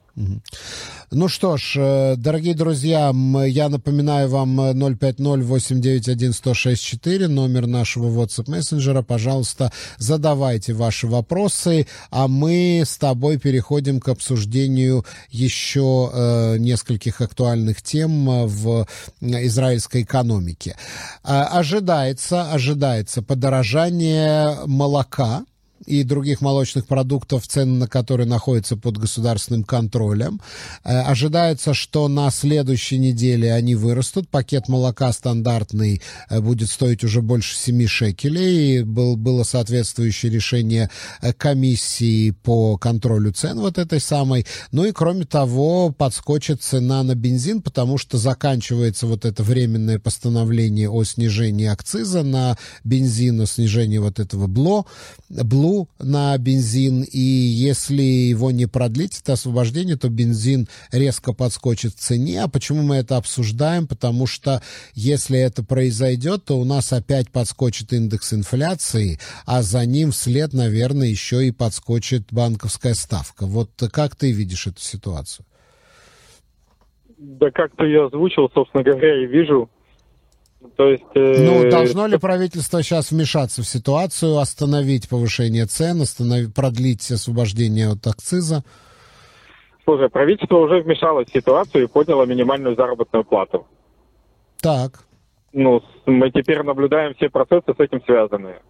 Ну 1.11 1.29
что 1.29 1.57
ж, 1.57 1.75
э, 1.76 2.17
дорогие 2.17 2.55
друзья, 2.55 3.12
я 3.47 3.69
напоминаю 3.69 4.29
вам 4.29 4.61
050-891-1064, 4.61 7.29
номер 7.29 7.67
нашего 7.67 8.09
WhatsApp 8.09 8.50
мессенджера. 8.50 9.02
Пожалуйста, 9.02 9.73
задавайте 9.99 10.73
ваши 10.73 11.07
вопросы, 11.07 11.87
а 12.11 12.26
мы 12.29 12.83
с 12.87 12.97
тобой 12.99 13.38
переходим 13.38 14.00
к 14.00 14.09
обсуждению 14.09 15.05
еще 15.31 16.11
э, 16.12 16.57
нескольких 16.59 17.21
актуальных 17.21 17.83
тем 17.83 18.47
в 18.47 18.87
израильской 19.21 20.02
экономике. 20.02 20.76
Э, 21.25 21.43
ожидается, 21.43 22.52
ожидается 22.52 23.23
подорожание 23.23 24.59
молока 24.67 25.45
и 25.87 26.03
других 26.05 26.41
молочных 26.41 26.87
продуктов, 26.87 27.47
цены 27.47 27.79
на 27.79 27.89
которые 27.89 28.27
находятся 28.27 28.77
под 28.77 28.99
государственным 28.99 29.65
контролем. 29.65 30.41
Э, 30.85 31.01
ожидается, 31.01 31.75
что 31.75 32.09
на 32.09 32.31
следующей 32.31 32.99
неделе 32.99 33.53
они 33.53 33.75
вырастут. 33.75 34.29
Пакет 34.29 34.69
молока 34.69 35.13
стандартный 35.13 36.03
э, 36.29 36.41
будет 36.41 36.71
стоить 36.71 37.03
уже 37.03 37.23
больше 37.23 37.57
7 37.57 37.87
шекелей. 37.87 38.83
Был, 38.83 39.17
было 39.17 39.43
соответствующее 39.43 40.31
решение 40.31 40.91
э, 41.23 41.33
комиссии 41.33 42.33
по 42.33 42.77
контролю 42.77 43.33
цен 43.33 43.59
вот 43.59 43.79
этой 43.79 44.01
самой. 44.01 44.47
Ну 44.73 44.85
и 44.85 44.93
кроме 44.93 45.25
того, 45.25 45.91
подскочит 45.91 46.63
цена 46.63 47.03
на 47.03 47.15
бензин, 47.15 47.63
потому 47.63 47.97
что 47.97 48.19
заканчивается 48.19 49.07
вот 49.07 49.25
это 49.25 49.43
временное 49.43 49.99
постановление 49.99 50.91
о 50.91 51.05
снижении 51.05 51.67
акциза 51.67 52.23
на 52.23 52.59
бензин, 52.85 53.41
о 53.41 53.47
снижении 53.47 53.99
вот 53.99 54.21
этого 54.21 54.47
бло, 54.47 54.85
блу 55.29 55.70
на 55.99 56.37
бензин, 56.39 57.03
и 57.03 57.19
если 57.19 58.03
его 58.03 58.50
не 58.50 58.67
продлить, 58.67 59.21
это 59.21 59.35
освобождение, 59.35 59.97
то 59.97 60.09
бензин 60.09 60.69
резко 60.93 61.33
подскочит 61.33 61.93
в 61.93 61.99
цене. 61.99 62.43
А 62.43 62.49
почему 62.49 62.83
мы 62.83 62.97
это 62.97 63.17
обсуждаем? 63.17 63.87
Потому 63.87 64.27
что 64.27 64.62
если 64.95 65.39
это 65.39 65.65
произойдет, 65.65 66.45
то 66.45 66.59
у 66.59 66.65
нас 66.65 66.93
опять 66.93 67.31
подскочит 67.31 67.93
индекс 67.93 68.33
инфляции, 68.33 69.19
а 69.47 69.62
за 69.62 69.85
ним 69.87 70.11
вслед, 70.11 70.53
наверное, 70.53 71.09
еще 71.09 71.47
и 71.47 71.50
подскочит 71.50 72.25
банковская 72.31 72.95
ставка. 72.95 73.47
Вот 73.47 73.71
как 73.93 74.17
ты 74.17 74.33
видишь 74.33 74.67
эту 74.67 74.81
ситуацию? 74.81 75.47
Да 77.19 77.50
как-то 77.50 77.85
я 77.85 78.07
озвучил, 78.07 78.50
собственно 78.55 78.83
говоря, 78.83 79.23
и 79.23 79.27
вижу. 79.27 79.69
То 80.76 80.88
есть, 80.88 81.05
э... 81.14 81.35
Ну, 81.38 81.71
должно 81.71 82.07
ли 82.07 82.19
правительство 82.19 82.83
сейчас 82.83 83.11
вмешаться 83.11 83.62
в 83.62 83.67
ситуацию, 83.67 84.38
остановить 84.38 85.09
повышение 85.09 85.67
цен, 85.67 86.02
остановить, 86.02 86.55
продлить 86.55 87.11
освобождение 87.11 87.88
от 87.88 88.07
акциза? 88.07 88.62
Слушай, 89.85 90.11
правительство 90.11 90.57
уже 90.57 90.83
вмешалось 90.83 91.29
в 91.29 91.33
ситуацию 91.33 91.85
и 91.85 91.87
подняло 91.87 92.25
минимальную 92.25 92.76
заработную 92.76 93.25
плату. 93.25 93.67
Так. 94.61 95.00
Ну, 95.52 95.83
мы 96.07 96.31
теперь 96.31 96.62
наблюдаем 96.62 97.14
все 97.14 97.29
процессы 97.29 97.75
с 97.76 97.81
этим 97.81 98.02
связанные. 98.05 98.61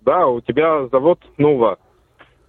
Да, 0.00 0.26
у 0.26 0.40
тебя 0.40 0.88
завод 0.88 1.20
Нува, 1.36 1.78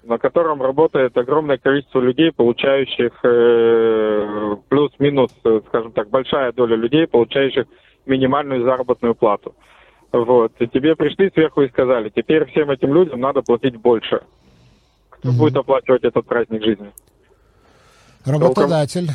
на 0.03 0.17
котором 0.17 0.61
работает 0.61 1.15
огромное 1.17 1.57
количество 1.57 1.99
людей, 1.99 2.31
получающих 2.31 3.11
э, 3.23 4.55
плюс-минус, 4.69 5.31
э, 5.43 5.61
скажем 5.67 5.91
так, 5.91 6.09
большая 6.09 6.53
доля 6.53 6.75
людей, 6.75 7.05
получающих 7.07 7.65
минимальную 8.05 8.63
заработную 8.63 9.15
плату. 9.15 9.55
Вот. 10.11 10.51
И 10.59 10.67
тебе 10.67 10.95
пришли 10.95 11.29
сверху 11.31 11.61
и 11.61 11.69
сказали, 11.69 12.09
теперь 12.09 12.45
всем 12.51 12.69
этим 12.69 12.93
людям 12.93 13.19
надо 13.19 13.41
платить 13.41 13.77
больше. 13.77 14.21
Кто 15.09 15.29
угу. 15.29 15.37
будет 15.37 15.55
оплачивать 15.57 16.03
этот 16.03 16.25
праздник 16.25 16.63
жизни? 16.63 16.91
Работодатель. 18.25 19.09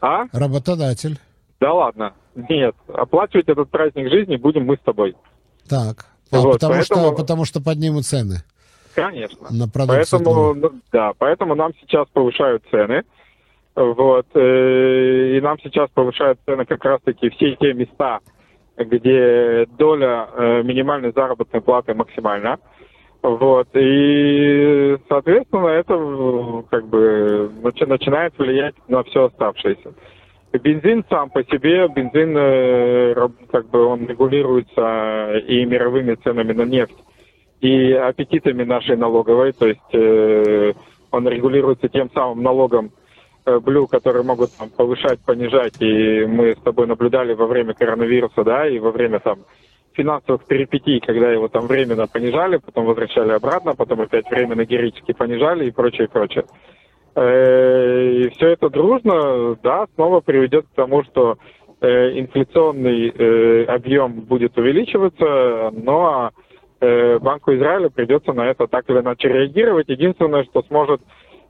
А? 0.00 0.24
Работодатель. 0.32 1.18
Да 1.60 1.72
ладно. 1.72 2.12
Нет. 2.34 2.74
Оплачивать 2.88 3.48
этот 3.48 3.70
праздник 3.70 4.10
жизни 4.10 4.36
будем 4.36 4.66
мы 4.66 4.76
с 4.76 4.80
тобой. 4.80 5.16
Так. 5.68 6.06
А 6.30 6.40
вот, 6.40 6.54
потому, 6.54 6.74
поэтому... 6.74 7.00
что, 7.00 7.12
потому 7.12 7.44
что 7.44 7.60
поднимут 7.62 8.04
цены. 8.04 8.42
Конечно. 8.94 9.46
На 9.50 9.68
продукцию. 9.68 10.20
Поэтому, 10.20 10.54
ну, 10.54 10.72
да, 10.92 11.12
поэтому 11.18 11.54
нам 11.54 11.72
сейчас 11.80 12.06
повышают 12.12 12.62
цены. 12.70 13.02
Вот. 13.76 14.26
Э, 14.34 15.36
и 15.36 15.40
нам 15.40 15.58
сейчас 15.60 15.90
повышают 15.90 16.38
цены 16.46 16.64
как 16.64 16.84
раз-таки 16.84 17.28
все 17.30 17.56
те 17.56 17.72
места, 17.74 18.20
где 18.76 19.66
доля 19.76 20.28
э, 20.32 20.62
минимальной 20.62 21.12
заработной 21.12 21.60
платы 21.60 21.94
максимальна. 21.94 22.58
Вот. 23.22 23.68
И, 23.74 24.96
соответственно, 25.08 25.68
это 25.68 26.64
как 26.70 26.86
бы 26.86 27.50
начинает 27.62 28.38
влиять 28.38 28.74
на 28.86 29.02
все 29.04 29.24
оставшееся. 29.24 29.94
Бензин 30.52 31.04
сам 31.10 31.30
по 31.30 31.42
себе, 31.42 31.88
бензин 31.88 32.36
э, 32.38 33.28
как 33.50 33.68
бы 33.70 33.86
он 33.86 34.06
регулируется 34.06 35.36
и 35.48 35.64
мировыми 35.64 36.14
ценами 36.14 36.52
на 36.52 36.62
нефть, 36.62 36.94
и 37.60 37.90
аппетитами 37.92 38.62
нашей 38.62 38.96
налоговой, 38.96 39.52
то 39.52 39.66
есть 39.66 40.76
Он 41.10 41.28
регулируется 41.28 41.88
тем 41.88 42.10
самым 42.12 42.42
налогом 42.42 42.92
Блю, 43.44 43.86
которые 43.86 44.24
могут 44.24 44.56
там, 44.56 44.70
повышать, 44.70 45.20
понижать. 45.20 45.80
И 45.80 46.24
мы 46.24 46.54
с 46.54 46.62
тобой 46.62 46.86
наблюдали 46.86 47.34
во 47.34 47.46
время 47.46 47.74
коронавируса, 47.74 48.42
да, 48.42 48.66
и 48.66 48.78
во 48.78 48.90
время 48.90 49.20
там 49.20 49.40
финансовых 49.94 50.44
перипетий, 50.44 51.00
когда 51.00 51.30
его 51.30 51.48
там 51.48 51.66
временно 51.66 52.06
понижали, 52.06 52.58
потом 52.58 52.86
возвращали 52.86 53.32
обратно, 53.32 53.74
потом 53.74 54.00
опять 54.00 54.28
временно 54.30 54.64
героически 54.64 55.12
понижали 55.12 55.66
и 55.66 55.70
прочее, 55.70 56.08
прочее. 56.08 56.44
Э, 57.14 58.10
и 58.10 58.28
все 58.30 58.48
это 58.48 58.68
дружно, 58.70 59.56
да, 59.62 59.86
снова 59.94 60.20
приведет 60.20 60.66
к 60.66 60.74
тому, 60.74 61.04
что 61.04 61.38
э, 61.80 62.18
инфляционный 62.18 63.08
э, 63.08 63.64
объем 63.64 64.20
будет 64.22 64.56
увеличиваться, 64.58 65.70
но 65.72 66.30
Банку 66.80 67.54
Израиля 67.54 67.88
придется 67.88 68.34
на 68.34 68.50
это 68.50 68.66
так 68.66 68.90
или 68.90 68.98
иначе 68.98 69.28
реагировать. 69.28 69.88
Единственное, 69.88 70.44
что 70.44 70.62
сможет 70.64 71.00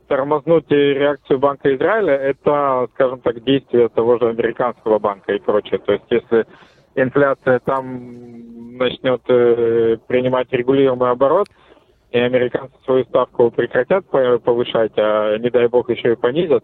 тормознуть 0.06 0.70
реакцию 0.70 1.38
Банка 1.38 1.74
Израиля, 1.74 2.14
это, 2.14 2.88
скажем 2.94 3.20
так, 3.20 3.42
действия 3.44 3.88
того 3.88 4.18
же 4.18 4.28
американского 4.28 4.98
банка 4.98 5.32
и 5.32 5.40
прочее. 5.40 5.78
То 5.78 5.92
есть, 5.92 6.04
если 6.10 6.46
инфляция 6.94 7.60
там 7.60 8.76
начнет 8.76 9.22
принимать 9.24 10.52
регулируемый 10.52 11.10
оборот, 11.10 11.46
и 12.10 12.18
американцы 12.18 12.74
свою 12.84 13.04
ставку 13.04 13.50
прекратят 13.50 14.06
повышать, 14.08 14.92
а 14.96 15.36
не 15.38 15.50
дай 15.50 15.66
бог 15.66 15.90
еще 15.90 16.12
и 16.12 16.16
понизят, 16.16 16.62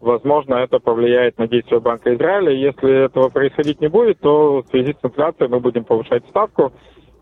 возможно, 0.00 0.54
это 0.56 0.80
повлияет 0.80 1.38
на 1.38 1.46
действия 1.46 1.78
Банка 1.78 2.12
Израиля. 2.14 2.50
Если 2.52 3.04
этого 3.04 3.28
происходить 3.28 3.80
не 3.80 3.88
будет, 3.88 4.18
то 4.18 4.62
в 4.62 4.66
связи 4.68 4.94
с 5.00 5.04
инфляцией 5.04 5.48
мы 5.48 5.60
будем 5.60 5.84
повышать 5.84 6.26
ставку, 6.28 6.72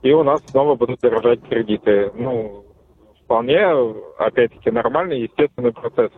и 0.02 0.12
у 0.12 0.22
нас 0.22 0.40
снова 0.46 0.76
будут 0.76 1.00
дорожать 1.00 1.42
кредиты. 1.48 2.10
Ну, 2.14 2.64
вполне, 3.28 3.60
опять-таки, 4.16 4.70
нормальный, 4.70 5.20
естественный 5.20 5.72
процесс. 5.72 6.10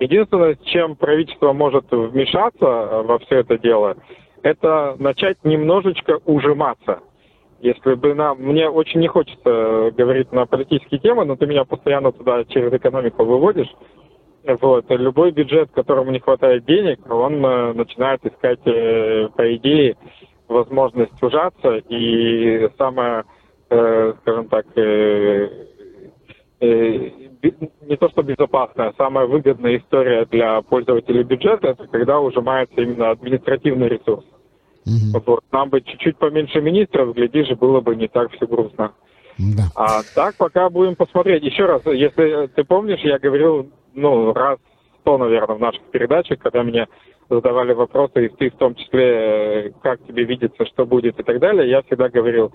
Единственное, 0.00 0.56
чем 0.56 0.96
правительство 0.96 1.52
может 1.52 1.86
вмешаться 1.92 2.66
во 3.04 3.20
все 3.20 3.36
это 3.36 3.56
дело, 3.56 3.96
это 4.42 4.96
начать 4.98 5.38
немножечко 5.44 6.18
ужиматься– 6.24 7.00
если 7.60 7.94
бы 7.94 8.14
нам... 8.14 8.38
Мне 8.38 8.68
очень 8.68 9.00
не 9.00 9.08
хочется 9.08 9.90
говорить 9.96 10.30
на 10.32 10.46
политические 10.46 11.00
темы, 11.00 11.24
но 11.24 11.36
ты 11.36 11.46
меня 11.46 11.64
постоянно 11.64 12.12
туда 12.12 12.44
через 12.44 12.72
экономику 12.72 13.24
выводишь. 13.24 13.72
Вот. 14.44 14.84
Любой 14.90 15.32
бюджет, 15.32 15.70
которому 15.72 16.10
не 16.10 16.20
хватает 16.20 16.64
денег, 16.66 17.00
он 17.10 17.44
э, 17.44 17.72
начинает 17.72 18.24
искать, 18.24 18.60
э, 18.66 19.28
по 19.34 19.56
идее, 19.56 19.96
возможность 20.48 21.20
ужаться. 21.22 21.78
И 21.88 22.68
самое, 22.78 23.24
э, 23.70 24.12
скажем 24.20 24.48
так, 24.48 24.66
не 26.60 27.96
то 27.96 28.08
что 28.08 28.22
безопасная, 28.22 28.94
самая 28.96 29.26
выгодная 29.26 29.78
история 29.78 30.24
для 30.26 30.62
пользователей 30.62 31.22
бюджета, 31.22 31.68
это 31.68 31.86
когда 31.86 32.20
ужимается 32.20 32.80
именно 32.80 33.10
административный 33.10 33.88
ресурс. 33.88 34.24
Угу. 34.86 35.22
Вот, 35.26 35.44
нам 35.52 35.68
бы 35.68 35.80
чуть-чуть 35.80 36.16
поменьше 36.16 36.60
министров, 36.60 37.14
глядишь, 37.14 37.50
было 37.58 37.80
бы 37.80 37.96
не 37.96 38.08
так 38.08 38.30
все 38.32 38.46
грустно. 38.46 38.92
Да. 39.38 39.64
А 39.74 40.02
так 40.14 40.36
пока 40.36 40.70
будем 40.70 40.96
посмотреть. 40.96 41.42
Еще 41.42 41.66
раз, 41.66 41.82
если 41.84 42.46
ты 42.54 42.64
помнишь, 42.64 43.00
я 43.00 43.18
говорил, 43.18 43.70
ну, 43.94 44.32
раз 44.32 44.58
сто, 45.00 45.18
наверное, 45.18 45.56
в 45.56 45.60
наших 45.60 45.82
передачах, 45.90 46.38
когда 46.38 46.62
мне 46.62 46.86
задавали 47.28 47.72
вопросы, 47.72 48.26
и 48.26 48.28
ты 48.28 48.50
в 48.50 48.56
том 48.56 48.74
числе, 48.76 49.74
как 49.82 50.00
тебе 50.06 50.24
видится, 50.24 50.64
что 50.64 50.86
будет 50.86 51.18
и 51.18 51.22
так 51.22 51.38
далее, 51.38 51.68
я 51.68 51.82
всегда 51.82 52.08
говорил, 52.08 52.52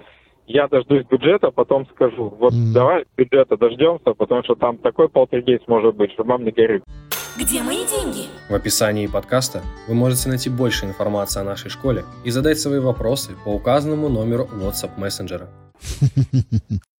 я 0.52 0.68
дождусь 0.68 1.06
бюджета, 1.06 1.52
потом 1.52 1.88
скажу. 1.88 2.34
Вот 2.40 2.54
mm. 2.54 2.74
давай 2.74 3.06
бюджета 3.18 3.58
дождемся, 3.58 4.14
потому 4.14 4.44
что 4.44 4.56
там 4.56 4.78
такой 4.78 5.10
полтергейс 5.10 5.62
может 5.68 5.96
быть, 5.96 6.12
что 6.14 6.24
мам 6.24 6.44
не 6.44 6.52
горит. 6.52 6.84
Где 7.40 7.64
мои 7.64 7.86
деньги? 7.88 8.28
В 8.50 8.54
описании 8.54 9.08
подкаста 9.08 9.62
вы 9.88 9.94
можете 9.94 10.30
найти 10.30 10.50
больше 10.50 10.86
информации 10.86 11.40
о 11.40 11.44
нашей 11.44 11.70
школе 11.70 12.04
и 12.26 12.30
задать 12.30 12.60
свои 12.60 12.80
вопросы 12.80 13.32
по 13.46 13.50
указанному 13.50 14.10
номеру 14.10 14.50
WhatsApp 14.54 14.92
мессенджера. 14.98 15.48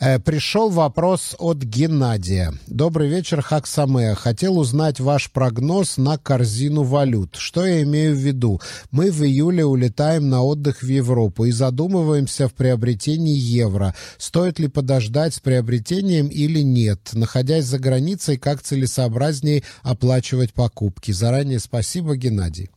Э, 0.00 0.18
пришел 0.18 0.70
вопрос 0.70 1.34
от 1.38 1.58
Геннадия. 1.58 2.52
Добрый 2.66 3.08
вечер, 3.08 3.40
Хаксаме. 3.40 4.14
Хотел 4.14 4.58
узнать 4.58 5.00
ваш 5.00 5.30
прогноз 5.30 5.96
на 5.96 6.18
корзину 6.18 6.82
валют. 6.82 7.36
Что 7.36 7.64
я 7.64 7.82
имею 7.82 8.14
в 8.14 8.18
виду? 8.18 8.60
Мы 8.90 9.10
в 9.10 9.22
июле 9.22 9.64
улетаем 9.64 10.28
на 10.28 10.42
отдых 10.42 10.82
в 10.82 10.86
Европу 10.86 11.46
и 11.46 11.52
задумываемся 11.52 12.48
в 12.48 12.54
приобретении 12.54 13.36
евро. 13.36 13.94
Стоит 14.18 14.58
ли 14.58 14.68
подождать 14.68 15.34
с 15.34 15.40
приобретением 15.40 16.28
или 16.28 16.60
нет? 16.60 17.10
Находясь 17.12 17.64
за 17.64 17.78
границей, 17.78 18.36
как 18.36 18.62
целесообразнее 18.62 19.62
оплачивать 19.82 20.52
покупки? 20.52 21.12
Заранее 21.12 21.60
спасибо, 21.60 22.16
Геннадий. 22.16 22.70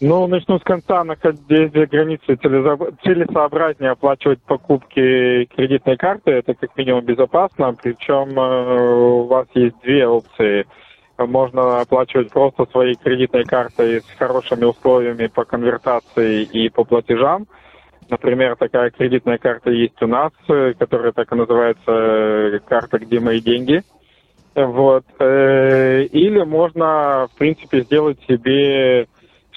Ну, 0.00 0.28
начну 0.28 0.60
с 0.60 0.62
конца. 0.62 1.02
Находясь 1.02 1.72
за 1.72 1.86
границей, 1.86 2.36
целесообразнее 2.36 3.90
оплачивать 3.90 4.40
покупки 4.42 5.44
кредитной 5.56 5.96
карты. 5.96 6.30
Это 6.30 6.54
как 6.54 6.76
минимум 6.76 7.04
безопасно. 7.04 7.74
Причем 7.82 8.38
э, 8.38 8.94
у 8.94 9.24
вас 9.24 9.48
есть 9.54 9.74
две 9.82 10.06
опции. 10.06 10.66
Можно 11.18 11.80
оплачивать 11.80 12.30
просто 12.30 12.66
своей 12.66 12.94
кредитной 12.94 13.44
картой 13.44 14.00
с 14.00 14.18
хорошими 14.18 14.66
условиями 14.66 15.26
по 15.26 15.44
конвертации 15.44 16.44
и 16.44 16.68
по 16.68 16.84
платежам. 16.84 17.48
Например, 18.08 18.54
такая 18.54 18.90
кредитная 18.90 19.38
карта 19.38 19.72
есть 19.72 20.00
у 20.00 20.06
нас, 20.06 20.30
э, 20.48 20.74
которая 20.78 21.10
так 21.10 21.32
и 21.32 21.34
называется 21.34 21.90
э, 21.90 22.60
карта 22.64 23.00
«Где 23.00 23.18
мои 23.18 23.40
деньги?». 23.40 23.82
Вот. 24.54 25.04
Или 25.20 26.42
можно, 26.42 27.28
в 27.32 27.38
принципе, 27.38 27.82
сделать 27.82 28.18
себе 28.26 29.06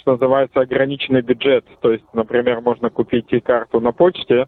что 0.02 0.14
называется, 0.14 0.60
ограниченный 0.60 1.22
бюджет. 1.22 1.66
То 1.82 1.92
есть, 1.92 2.04
например, 2.14 2.62
можно 2.62 2.90
купить 2.90 3.28
и 3.30 3.40
карту 3.40 3.80
на 3.80 3.92
почте, 3.92 4.48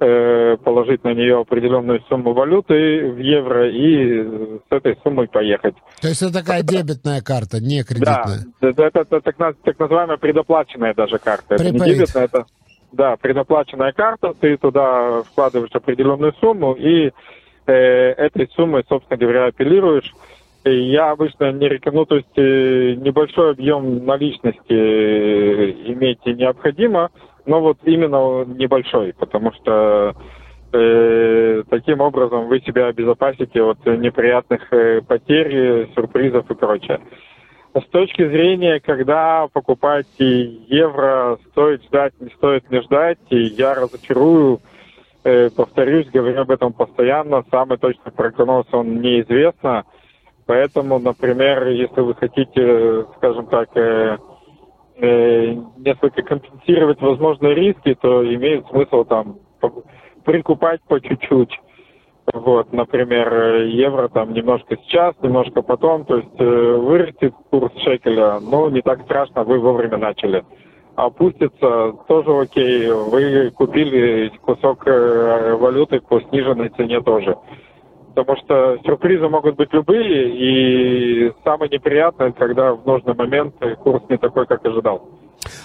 э, 0.00 0.56
положить 0.56 1.04
на 1.04 1.14
нее 1.14 1.40
определенную 1.40 2.00
сумму 2.08 2.32
валюты 2.32 3.10
в 3.10 3.18
евро 3.18 3.70
и 3.70 4.22
с 4.58 4.70
этой 4.70 4.98
суммой 5.02 5.28
поехать. 5.28 5.74
То 6.00 6.08
есть 6.08 6.22
это 6.22 6.32
такая 6.32 6.62
дебетная 6.62 7.20
карта, 7.20 7.60
не 7.60 7.84
кредитная? 7.84 8.44
Да, 8.60 8.68
это, 8.68 8.82
это, 8.84 9.00
это 9.00 9.20
так, 9.32 9.56
так 9.62 9.78
называемая 9.78 10.16
предоплаченная 10.16 10.94
даже 10.94 11.18
карта. 11.18 11.54
Это 11.54 11.70
не 11.70 11.78
дебетная, 11.78 12.24
это 12.24 12.46
да, 12.92 13.16
предоплаченная 13.16 13.92
карта, 13.92 14.34
ты 14.38 14.56
туда 14.56 15.22
вкладываешь 15.22 15.72
определенную 15.72 16.32
сумму 16.40 16.74
и 16.74 17.10
э, 17.66 17.72
этой 17.72 18.48
суммой, 18.54 18.84
собственно 18.88 19.18
говоря, 19.18 19.46
апеллируешь 19.46 20.12
я 20.70 21.10
обычно 21.10 21.52
не 21.52 21.68
рекомендую, 21.68 22.06
то 22.06 22.16
есть 22.16 22.28
э, 22.36 22.94
небольшой 22.94 23.52
объем 23.52 24.04
наличности 24.04 24.72
э, 24.72 25.70
иметь 25.92 26.24
необходимо, 26.24 27.10
но 27.46 27.60
вот 27.60 27.78
именно 27.84 28.44
небольшой, 28.44 29.12
потому 29.12 29.52
что 29.52 30.14
э, 30.72 31.62
таким 31.68 32.00
образом 32.00 32.48
вы 32.48 32.60
себя 32.60 32.86
обезопасите 32.86 33.62
от 33.62 33.84
неприятных 33.84 34.72
э, 34.72 35.02
потерь, 35.02 35.88
сюрпризов 35.94 36.50
и 36.50 36.54
прочее. 36.54 37.00
С 37.74 37.90
точки 37.90 38.26
зрения, 38.28 38.78
когда 38.78 39.48
покупать 39.52 40.06
евро, 40.18 41.38
стоит 41.50 41.82
ждать, 41.82 42.12
не 42.20 42.30
стоит 42.30 42.70
не 42.70 42.80
ждать, 42.82 43.18
я 43.30 43.74
разочарую, 43.74 44.60
э, 45.24 45.50
повторюсь, 45.50 46.08
говорю 46.08 46.42
об 46.42 46.52
этом 46.52 46.72
постоянно, 46.72 47.44
самый 47.50 47.78
точный 47.78 48.12
прогноз 48.12 48.66
он 48.70 49.00
неизвестно. 49.00 49.84
Поэтому, 50.46 50.98
например, 50.98 51.68
если 51.68 52.00
вы 52.00 52.14
хотите, 52.14 53.06
скажем 53.16 53.46
так, 53.46 53.68
э, 53.76 54.18
э, 54.96 55.54
несколько 55.78 56.22
компенсировать 56.22 57.00
возможные 57.00 57.54
риски, 57.54 57.94
то 57.94 58.22
имеет 58.34 58.66
смысл 58.68 59.04
там 59.04 59.38
прикупать 60.24 60.82
по 60.82 61.00
чуть-чуть. 61.00 61.58
Вот, 62.32 62.72
например, 62.72 63.64
евро 63.66 64.08
там 64.08 64.32
немножко 64.32 64.76
сейчас, 64.82 65.14
немножко 65.22 65.62
потом, 65.62 66.04
то 66.04 66.16
есть 66.16 66.40
э, 66.40 66.44
вырастет 66.44 67.34
курс 67.50 67.72
шекеля, 67.82 68.40
но 68.40 68.68
не 68.70 68.80
так 68.82 69.02
страшно, 69.02 69.44
вы 69.44 69.58
вовремя 69.58 69.98
начали. 69.98 70.44
Опустится, 70.94 71.92
тоже 72.06 72.30
окей, 72.30 72.90
вы 72.90 73.50
купили 73.50 74.30
кусок 74.40 74.86
э, 74.86 75.54
валюты 75.54 76.00
по 76.00 76.20
сниженной 76.20 76.70
цене 76.70 77.00
тоже 77.02 77.36
потому 78.14 78.38
что 78.44 78.78
сюрпризы 78.84 79.28
могут 79.28 79.56
быть 79.56 79.72
любые, 79.72 80.30
и 81.28 81.32
самое 81.44 81.70
неприятное, 81.70 82.32
когда 82.32 82.74
в 82.74 82.86
нужный 82.86 83.14
момент 83.14 83.54
курс 83.82 84.02
не 84.08 84.18
такой, 84.18 84.46
как 84.46 84.64
ожидал. 84.64 85.08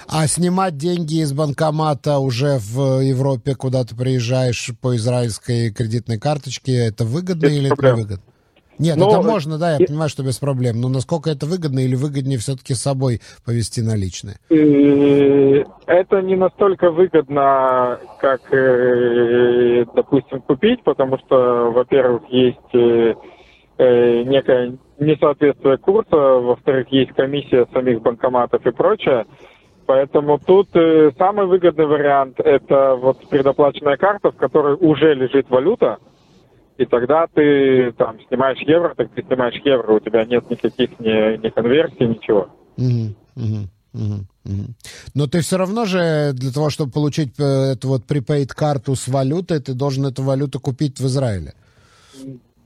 А 0.07 0.27
снимать 0.27 0.75
деньги 0.75 1.21
из 1.21 1.31
банкомата 1.31 2.17
уже 2.17 2.57
в 2.59 3.01
Европе, 3.01 3.55
куда 3.55 3.83
ты 3.83 3.95
приезжаешь 3.95 4.71
по 4.81 4.95
израильской 4.95 5.71
кредитной 5.71 6.19
карточке, 6.19 6.87
это 6.87 7.05
выгодно 7.05 7.45
Без 7.45 7.57
или 7.57 7.67
проблем. 7.69 7.93
это 7.93 8.01
выгодно? 8.01 8.28
Нет, 8.79 8.95
но, 8.95 9.09
это 9.09 9.21
можно, 9.21 9.57
да, 9.57 9.75
я 9.75 9.85
понимаю, 9.85 10.09
что 10.09 10.23
без 10.23 10.39
проблем. 10.39 10.79
Но 10.79 10.87
насколько 10.87 11.29
это 11.29 11.45
выгодно 11.45 11.79
или 11.79 11.95
выгоднее 11.95 12.37
все-таки 12.37 12.73
с 12.73 12.81
собой 12.81 13.21
повести 13.45 13.81
наличные? 13.81 14.37
Это 15.85 16.21
не 16.21 16.35
настолько 16.35 16.89
выгодно, 16.89 17.99
как, 18.19 18.41
э, 18.53 19.85
допустим, 19.93 20.41
купить, 20.41 20.81
потому 20.83 21.17
что, 21.17 21.71
во-первых, 21.71 22.23
есть 22.29 22.57
э, 22.73 23.15
э, 23.77 24.23
некое 24.23 24.77
несоответствие 24.97 25.77
курса, 25.77 26.15
во-вторых, 26.15 26.87
есть 26.91 27.11
комиссия 27.13 27.67
самих 27.73 28.01
банкоматов 28.01 28.65
и 28.65 28.71
прочее. 28.71 29.25
Поэтому 29.85 30.37
тут 30.37 30.69
э, 30.75 31.11
самый 31.17 31.47
выгодный 31.47 31.87
вариант– 31.87 32.35
это 32.39 32.95
вот 32.95 33.27
предоплаченная 33.27 33.97
карта, 33.97 34.31
в 34.31 34.35
которой 34.35 34.75
уже 34.79 35.15
лежит 35.15 35.49
валюта, 35.49 35.97
и 36.79 36.85
тогда 36.85 37.27
ты 37.27 37.91
там 37.97 38.17
снимаешь 38.29 38.59
евро, 38.59 38.93
так 38.95 39.11
ты 39.11 39.21
снимаешь 39.23 39.61
евро, 39.65 39.93
у 39.93 39.99
тебя 39.99 40.23
нет 40.23 40.49
никаких 40.49 40.97
ни, 40.99 41.37
ни 41.37 41.49
конверсий, 41.49 42.07
ничего. 42.07 42.47
Мгм, 42.77 43.15
мгм, 43.35 44.27
мгм. 44.45 44.75
Но 45.13 45.27
ты 45.27 45.41
все 45.41 45.57
равно 45.57 45.83
же 45.83 46.31
для 46.33 46.51
того, 46.51 46.69
чтобы 46.69 46.91
получить 46.91 47.37
э, 47.37 47.73
эту 47.73 47.89
вот 47.89 48.03
prepaid 48.09 48.47
карту 48.55 48.95
с 48.95 49.09
валютой, 49.09 49.59
ты 49.59 49.73
должен 49.73 50.05
эту 50.05 50.23
валюту 50.23 50.61
купить 50.61 50.99
в 50.99 51.05
Израиле. 51.05 51.53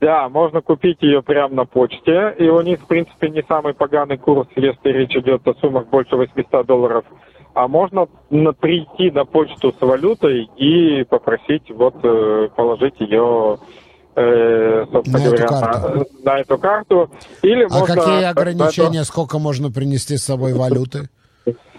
Да, 0.00 0.28
можно 0.28 0.60
купить 0.60 0.98
ее 1.00 1.22
прямо 1.22 1.54
на 1.54 1.64
почте, 1.64 2.36
и 2.38 2.48
у 2.48 2.60
них, 2.60 2.82
в 2.82 2.86
принципе, 2.86 3.30
не 3.30 3.42
самый 3.48 3.74
поганый 3.74 4.18
курс, 4.18 4.48
если 4.54 4.90
речь 4.90 5.16
идет 5.16 5.46
о 5.48 5.54
суммах 5.54 5.88
больше 5.88 6.14
800 6.14 6.66
долларов. 6.66 7.04
А 7.54 7.66
можно 7.66 8.06
на- 8.30 8.52
прийти 8.52 9.10
на 9.10 9.24
почту 9.24 9.72
с 9.72 9.80
валютой 9.80 10.48
и 10.56 11.04
попросить 11.04 11.68
вот 11.70 11.94
э, 12.04 12.48
положить 12.54 13.00
ее, 13.00 13.58
э, 14.16 14.86
собственно 14.92 15.18
На 15.18 15.24
эту 15.24 15.36
говоря, 15.36 15.46
карту. 15.48 15.88
На, 16.22 16.32
на 16.32 16.40
эту 16.40 16.58
карту. 16.58 17.10
Или 17.42 17.64
А 17.64 17.78
можно... 17.78 17.94
какие 17.96 18.24
ограничения, 18.24 19.04
сколько 19.04 19.38
можно 19.38 19.70
принести 19.70 20.16
с 20.16 20.24
собой 20.24 20.52
валюты? 20.54 21.08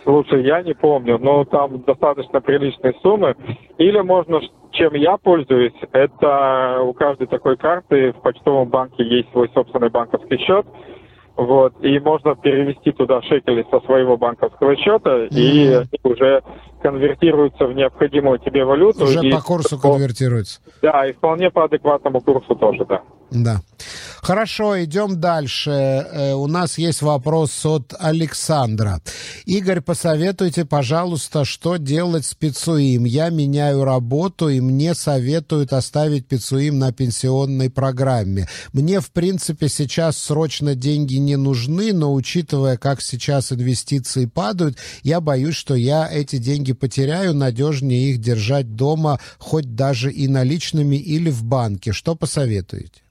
Слушай, 0.03 0.45
я 0.45 0.61
не 0.61 0.73
помню, 0.73 1.17
но 1.17 1.45
там 1.45 1.81
достаточно 1.81 2.39
приличные 2.39 2.93
суммы. 3.01 3.35
Или 3.79 3.99
можно, 4.01 4.39
чем 4.71 4.93
я 4.93 5.17
пользуюсь, 5.17 5.73
это 5.93 6.81
у 6.83 6.93
каждой 6.93 7.25
такой 7.25 7.57
карты 7.57 8.11
в 8.11 8.21
почтовом 8.21 8.69
банке 8.69 9.03
есть 9.03 9.31
свой 9.31 9.49
собственный 9.53 9.89
банковский 9.89 10.37
счет. 10.37 10.65
Вот, 11.37 11.73
и 11.81 11.99
можно 11.99 12.35
перевести 12.35 12.93
туда 12.93 13.21
шекели 13.23 13.65
со 13.69 13.81
своего 13.81 14.15
банковского 14.15 14.75
счета, 14.77 15.25
и 15.25 15.69
Мгм. 15.69 15.89
они 15.91 16.13
уже 16.13 16.43
конвертируются 16.85 17.65
в 17.65 17.73
необходимую 17.73 18.37
тебе 18.37 18.63
валюту. 18.63 19.05
Уже 19.05 19.25
и 19.25 19.31
по 19.31 19.41
курсу 19.41 19.79
конвертируется. 19.79 20.59
Да, 20.83 21.07
и 21.07 21.13
вполне 21.13 21.49
по 21.49 21.63
адекватному 21.63 22.21
курсу 22.21 22.55
тоже, 22.55 22.85
да. 22.85 23.01
Да. 23.31 23.61
Хорошо, 24.25 24.83
идем 24.83 25.19
дальше. 25.19 25.69
Э, 25.69 26.33
У 26.33 26.47
нас 26.47 26.79
есть 26.79 27.03
вопрос 27.03 27.63
от 27.63 27.93
Александра. 27.99 28.99
Игорь, 29.45 29.81
посоветуйте, 29.81 30.65
пожалуйста, 30.65 31.45
что 31.45 31.77
делать 31.77 32.25
с 32.25 32.33
Пицуим. 32.33 33.03
Я 33.03 33.29
меняю 33.29 33.83
работу, 33.83 34.49
и 34.49 34.61
мне 34.61 34.95
советуют 34.95 35.73
оставить 35.73 36.27
Пицуим 36.27 36.79
на 36.79 36.91
пенсионной 36.91 37.69
программе. 37.69 38.47
Мне, 38.73 38.99
в 38.99 39.11
принципе, 39.11 39.69
сейчас 39.69 40.17
срочно 40.17 40.73
деньги 40.73 41.17
не 41.17 41.35
нужны, 41.35 41.93
но 41.93 42.11
учитывая, 42.11 42.77
как 42.77 43.03
сейчас 43.03 43.51
инвестиции 43.51 44.25
падают, 44.25 44.79
я 45.03 45.21
боюсь, 45.21 45.53
что 45.55 45.75
я 45.75 46.09
эти 46.11 46.37
деньги 46.37 46.73
потеряю, 46.73 47.35
надежнее 47.35 48.09
их 48.09 48.21
держать 48.21 48.75
дома, 48.75 49.19
хоть 49.37 49.75
даже 49.75 50.11
и 50.11 50.27
наличными 50.27 50.95
или 50.95 51.29
в 51.29 51.43
банке. 51.43 51.91
Что 51.91 52.15
посоветуете? 52.15 53.04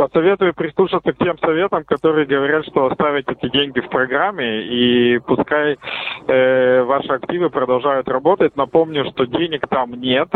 Посоветую 0.00 0.54
прислушаться 0.54 1.12
к 1.12 1.18
тем 1.18 1.36
советам, 1.40 1.84
которые 1.84 2.24
говорят, 2.24 2.64
что 2.64 2.86
оставить 2.86 3.26
эти 3.28 3.50
деньги 3.50 3.80
в 3.80 3.90
программе 3.90 4.62
и 4.62 5.18
пускай 5.18 5.76
э, 6.26 6.82
ваши 6.84 7.12
активы 7.12 7.50
продолжают 7.50 8.08
работать. 8.08 8.56
Напомню, 8.56 9.04
что 9.10 9.26
денег 9.26 9.68
там 9.68 9.92
нет, 9.92 10.30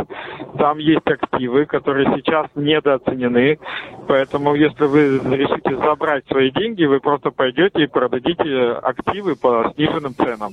там 0.59 0.77
есть 0.77 1.07
активы, 1.07 1.65
которые 1.65 2.15
сейчас 2.15 2.49
недооценены. 2.55 3.59
Поэтому, 4.07 4.55
если 4.55 4.85
вы 4.85 5.19
решите 5.35 5.79
забрать 5.79 6.27
свои 6.27 6.51
деньги, 6.51 6.85
вы 6.85 7.01
просто 7.01 7.31
пойдете 7.31 7.85
и 7.85 7.87
продадите 7.87 8.73
активы 8.83 9.35
по 9.35 9.73
сниженным 9.75 10.15
ценам. 10.15 10.53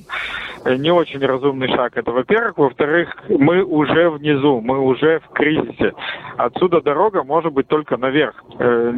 Э, 0.64 0.74
Не 0.76 0.90
очень 0.90 1.20
разумный 1.20 1.68
шаг 1.68 1.98
это, 1.98 2.12
во-первых. 2.12 2.56
Во-вторых, 2.56 3.14
мы 3.28 3.62
уже 3.62 4.08
внизу, 4.08 4.62
мы 4.62 4.80
уже 4.80 5.20
в 5.20 5.28
кризисе. 5.34 5.92
Отсюда 6.38 6.80
дорога 6.80 7.24
может 7.24 7.52
быть 7.52 7.68
только 7.68 7.98
наверх. 7.98 8.42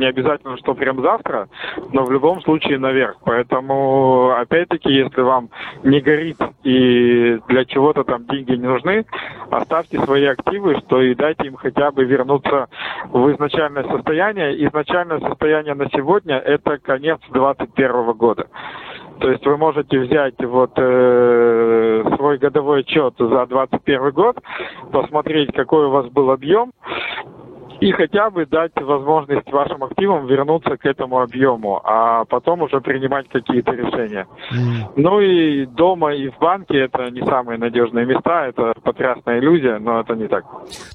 Не 0.04 0.10
обязательно, 0.10 0.58
что 0.58 0.74
прям 0.74 1.00
завтра, 1.00 1.48
но 1.90 2.04
в 2.04 2.12
любом 2.12 2.42
случае 2.42 2.78
наверх. 2.78 3.16
Поэтому, 3.24 4.34
опять-таки, 4.36 4.92
если 4.92 5.22
вам 5.22 5.48
не 5.82 6.00
горит 6.00 6.36
и 6.62 7.40
для 7.48 7.64
чего-то 7.64 8.04
там 8.04 8.26
деньги 8.26 8.50
не 8.50 8.66
нужны, 8.66 9.06
оставьте 9.50 9.98
свои 10.00 10.26
активы, 10.26 10.76
что 10.80 11.00
и 11.00 11.14
дайте 11.14 11.46
им 11.46 11.54
хотя 11.54 11.90
бы 11.90 12.04
вернуться 12.04 12.68
в 13.12 13.32
изначальное 13.32 13.84
состояние. 13.84 14.66
Изначальное 14.66 15.20
состояние 15.20 15.72
на 15.72 15.88
сегодня– 15.88 16.36
это 16.44 16.76
конец 16.76 17.20
2021 17.30 18.12
года. 18.12 18.48
То 19.20 19.30
есть 19.30 19.46
вы 19.46 19.56
можете 19.56 20.00
взять 20.00 20.34
вот 20.44 20.72
э, 20.76 22.04
свой 22.16 22.36
годовой 22.36 22.80
отчет 22.80 23.14
за 23.16 23.46
2021 23.46 24.10
год, 24.10 24.36
посмотреть, 24.92 25.54
какой 25.54 25.86
у 25.86 25.90
вас 25.90 26.06
был 26.08 26.30
объем, 26.30 26.72
и 27.84 27.92
хотя 27.92 28.30
бы 28.30 28.46
дать 28.46 28.72
возможность 28.80 29.46
вашим 29.52 29.84
активам 29.84 30.26
вернуться 30.26 30.78
к 30.78 30.86
этому 30.86 31.20
объему, 31.20 31.82
а 31.84 32.24
потом 32.24 32.62
уже 32.62 32.80
принимать 32.80 33.28
какие-то 33.28 33.72
решения. 33.72 34.26
М. 34.52 34.88
Ну 34.96 35.20
и 35.20 35.66
дома, 35.66 36.14
и 36.14 36.30
в 36.30 36.38
банке 36.38 36.78
это 36.78 37.10
не 37.10 37.20
самые 37.26 37.58
надежные 37.58 38.06
места, 38.06 38.46
это 38.46 38.72
потрясная 38.82 39.38
иллюзия, 39.38 39.78
но 39.78 40.00
это 40.00 40.14
не 40.14 40.28
так. 40.28 40.44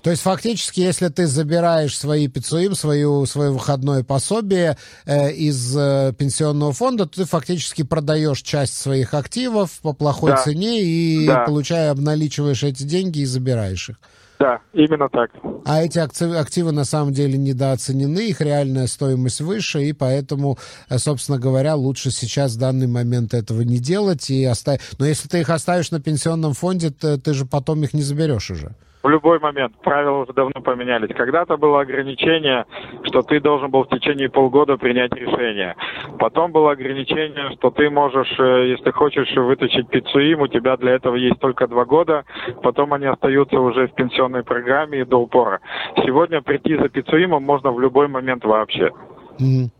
То 0.04 0.10
есть 0.10 0.23
фактически, 0.23 0.80
если 0.80 1.10
ты 1.10 1.28
забираешь 1.28 1.95
свои 1.95 2.28
пиццуим, 2.28 2.73
свою, 2.73 3.25
свое 3.28 3.52
выходное 3.52 4.04
пособие 4.04 4.75
э, 5.06 5.32
из 5.32 5.78
э, 5.78 6.12
пенсионного 6.17 6.73
фонда, 6.73 7.06
то 7.06 7.17
ты 7.21 7.25
фактически 7.25 7.84
продаешь 7.84 8.41
часть 8.41 8.73
своих 8.82 9.13
активов 9.13 9.80
по 9.84 9.93
плохой 9.93 10.32
Да. 10.32 10.38
цене 10.38 10.82
и, 10.82 11.28
Да. 11.28 11.43
получая, 11.45 11.91
обналичиваешь 11.91 12.63
эти 12.63 12.82
деньги 12.82 13.19
и 13.19 13.25
забираешь 13.25 13.89
их. 13.89 13.97
Да, 14.39 14.62
именно 14.71 15.10
так. 15.10 15.32
А 15.65 15.82
эти 15.84 15.99
акци- 15.99 16.34
активы 16.34 16.71
на 16.71 16.86
самом 16.86 17.12
деле 17.12 17.38
недооценены, 17.38 18.30
их 18.30 18.39
реальная 18.39 18.88
стоимость 18.88 19.41
выше, 19.41 19.84
и 19.84 19.91
поэтому, 19.91 20.58
э, 20.88 20.97
собственно 20.97 21.38
говоря, 21.38 21.75
лучше 21.75 22.10
сейчас 22.10 22.54
в 22.54 22.60
данный 22.60 22.88
момент 22.88 23.34
этого 23.34 23.62
не 23.62 23.80
делать. 23.80 24.30
И 24.30 24.45
оставить. 24.45 24.80
Но 24.97 25.06
если 25.06 25.28
ты 25.28 25.41
их 25.41 25.49
оставишь 25.49 25.91
на 25.91 25.99
пенсионном 25.99 26.54
фонде, 26.54 26.89
то 26.89 27.17
ты 27.17 27.34
же 27.34 27.45
потом 27.45 27.84
их 27.84 27.93
не 27.93 28.02
заберешь 28.02 28.49
уже. 28.49 28.75
В 29.02 29.08
любой 29.08 29.40
момент. 29.40 29.74
Правила 29.82 30.24
уже 30.24 30.34
давно 30.34 30.62
поменялись. 30.62 31.16
Когда-то 31.16 31.56
было 31.56 31.82
ограничение, 31.82 32.66
что 33.04 33.22
ты 33.22 33.40
должен 33.40 33.72
был 33.72 33.84
в 33.84 33.90
течение 33.90 34.30
полгода 34.30 34.78
принять 34.78 35.14
решение. 35.14 35.76
Потом 36.18 36.52
было 36.52 36.72
ограничение, 36.72 37.52
что 37.56 37.72
ты 37.72 37.90
можешь, 37.90 38.34
э, 38.38 38.70
если 38.72 38.92
хочешь 38.92 39.34
вытащить 39.36 39.88
пиццуим, 39.88 40.42
у 40.42 40.48
тебя 40.48 40.76
для 40.76 40.94
этого 40.96 41.16
есть 41.16 41.40
только 41.40 41.68
два 41.68 41.86
года. 41.86 42.26
Потом 42.62 42.94
они 42.94 43.06
остаются 43.06 43.60
уже 43.60 43.88
в 43.88 43.94
пенсионной 43.94 44.44
программе 44.44 45.06
до 45.06 45.18
упора. 45.18 45.62
Сегодня 46.04 46.42
прийти 46.42 46.76
за 46.76 46.90
пиццуимом 46.90 47.44
можно 47.44 47.72
в 47.72 47.80
любой 47.80 48.10
момент 48.10 48.44
вообще. 48.44 48.92
Мгм. 49.40 49.72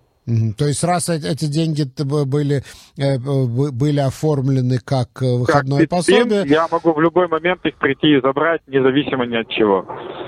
То 0.58 0.66
есть 0.66 0.84
раз 0.84 1.10
э- 1.10 1.16
эти 1.16 1.46
деньги 1.46 1.86
были, 2.26 2.64
э, 2.98 3.18
были 3.18 4.00
оформлены 4.00 4.78
как 4.84 5.22
э, 5.22 5.26
выходное 5.26 5.82
Как 5.82 5.90
пособие, 5.90 6.44
я 6.48 6.68
могу 6.72 6.94
в 6.94 7.02
любой 7.02 7.28
момент 7.28 7.66
их 7.66 7.76
прийти 7.76 8.18
и 8.18 8.22
забрать, 8.22 8.62
независимо 8.68 9.26
ни 9.26 9.36
от 9.36 9.50
чего. 9.50 9.86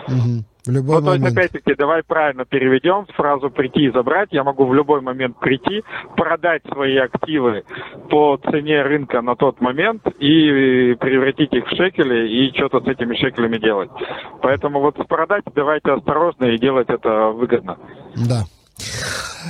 мгм, 0.08 0.46
в 0.66 0.72
любой 0.72 0.98
Ну, 0.98 1.06
то 1.06 1.14
есть, 1.14 1.24
момент. 1.24 1.38
опять-таки, 1.38 1.76
давай 1.76 2.02
правильно 2.04 2.46
переведем 2.46 3.06
фразу 3.16 3.50
«прийти 3.50 3.86
и 3.86 3.92
забрать». 3.92 4.30
Я 4.32 4.44
могу 4.44 4.66
в 4.66 4.74
любой 4.74 5.02
момент 5.02 5.38
прийти, 5.40 5.84
продать 6.16 6.64
свои 6.72 6.98
активы 6.98 7.64
по 8.10 8.38
цене 8.38 8.82
рынка 8.82 9.22
на 9.22 9.36
тот 9.36 9.62
момент 9.62 10.06
и 10.20 10.96
превратить 11.00 11.54
их 11.54 11.66
в 11.68 11.76
шекели 11.76 12.28
и 12.28 12.52
что-то 12.56 12.82
с 12.82 12.88
этими 12.88 13.16
шекелями 13.16 13.58
делать. 13.60 13.90
Поэтому 14.42 14.82
вот 14.82 14.96
продать 15.08 15.44
давайте 15.56 15.92
осторожно 15.92 16.46
и 16.46 16.58
делать 16.58 16.90
это 16.90 17.28
выгодно. 17.30 17.78
Да. 18.16 18.46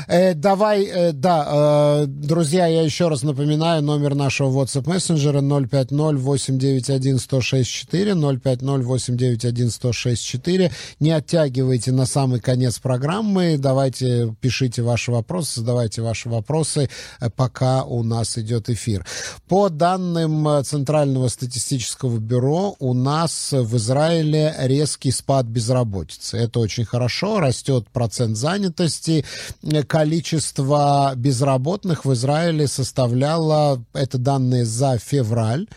Э, 0.08 0.34
давай, 0.34 0.86
э, 0.86 1.12
да, 1.12 2.04
э, 2.04 2.06
друзья, 2.08 2.68
я 2.68 2.84
еще 2.84 3.08
раз 3.08 3.24
напоминаю, 3.24 3.82
номер 3.82 4.16
нашего 4.16 4.50
WhatsApp 4.50 4.88
мессенджера 4.88 5.42
050-891-1064, 5.42 8.16
050-891-1064. 8.16 10.72
Не 11.00 11.12
оттягивайте 11.12 11.92
на 11.92 12.06
самый 12.06 12.40
конец 12.40 12.80
программы, 12.80 13.58
давайте 13.58 14.34
пишите 14.40 14.82
ваши 14.82 15.12
вопросы, 15.12 15.62
задавайте 15.62 16.02
ваши 16.02 16.30
вопросы, 16.30 16.90
э, 17.20 17.30
пока 17.30 17.84
у 17.84 18.04
нас 18.04 18.38
идет 18.38 18.70
эфир. 18.70 19.06
По 19.48 19.70
данным 19.70 20.48
э, 20.48 20.64
Центрального 20.64 21.28
статистического 21.28 22.18
бюро, 22.18 22.76
у 22.80 22.94
нас 22.94 23.52
в 23.52 23.78
Израиле 23.78 24.56
резкий 24.60 25.12
спад 25.12 25.46
безработицы. 25.46 26.38
Это 26.38 26.60
очень 26.60 26.86
хорошо, 26.86 27.40
растет 27.40 27.88
процент 27.90 28.38
занятости. 28.38 29.26
Э, 29.82 29.84
количество 29.84 31.14
безработных 31.16 32.06
в 32.06 32.14
Израиле 32.14 32.68
составляло, 32.68 33.84
это 33.94 34.18
данные 34.18 34.66
за 34.66 34.98
февраль, 34.98 35.68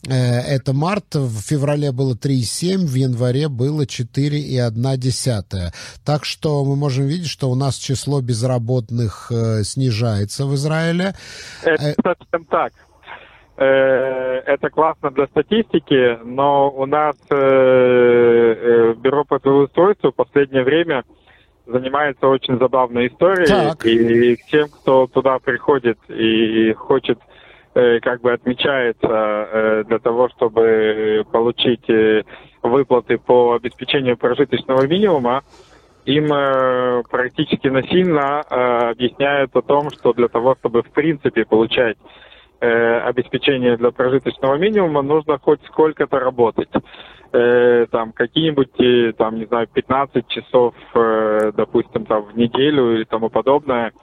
Э, 0.09 0.41
это 0.41 0.73
март, 0.75 1.15
в 1.15 1.41
феврале 1.41 1.93
было 1.93 2.15
3,7, 2.15 2.87
в 2.87 2.95
январе 2.95 3.49
было 3.49 3.83
4,1. 3.83 5.73
Так 6.05 6.25
что 6.25 6.65
мы 6.65 6.77
можем 6.77 7.07
видеть, 7.07 7.29
что 7.29 7.51
у 7.51 7.55
нас 7.55 7.77
число 7.77 8.21
безработных 8.21 9.31
э, 9.31 9.63
снижается 9.65 10.47
в 10.47 10.55
Израиле. 10.55 11.15
Это 11.63 11.85
э, 11.85 11.95
совсем 12.03 12.45
так. 12.47 12.73
Это 13.57 14.69
классно 14.69 15.13
для 15.13 15.27
статистики, 15.27 16.19
но 16.25 16.73
у 16.73 16.87
нас 16.87 17.15
Бюро 17.31 19.25
по 19.25 19.39
трудоустройству 19.39 20.11
в 20.11 20.15
последнее 20.17 20.65
время 20.65 21.05
занимается 21.65 22.27
очень 22.27 22.59
забавной 22.59 23.07
историей. 23.07 23.47
Так. 23.47 23.87
И 23.87 24.37
тем, 24.51 24.69
кто 24.71 25.07
туда 25.07 25.39
приходит 25.39 25.99
и 26.09 26.73
хочет 26.73 27.21
Э, 27.21 27.34
как 27.75 28.21
бы 28.21 28.33
отмечается 28.33 29.09
э, 29.09 29.85
для 29.89 29.99
того, 29.99 30.29
чтобы 30.29 31.25
получить 31.33 31.91
э, 31.91 32.23
выплаты 32.63 33.19
по 33.19 33.55
обеспечению 33.55 34.17
прожиточного 34.17 34.87
минимума, 34.87 35.43
им 36.05 36.29
практически 37.09 37.69
насильно 37.69 38.43
объясняют 38.43 39.57
о 39.57 39.63
том, 39.63 39.91
что 39.91 40.13
для 40.13 40.29
того, 40.29 40.55
чтобы 40.61 40.83
в 40.83 40.91
принципе 40.91 41.47
получать 41.47 41.97
обеспечение 42.61 43.79
для 43.79 43.91
прожиточного 43.91 44.57
минимума, 44.57 45.01
нужно 45.01 45.39
хоть 45.39 45.65
сколько-то 45.65 46.19
работать. 46.19 46.69
Там 47.31 48.13
какие-нибудь, 48.13 49.17
там, 49.17 49.37
не 49.39 49.47
знаю, 49.47 49.67
15 49.73 50.29
часов, 50.29 50.75
допустим, 50.93 52.05
там 52.05 52.25
в 52.25 52.37
неделю 52.37 52.97
или 52.97 53.05
тому 53.05 53.31
подобное– 53.31 53.93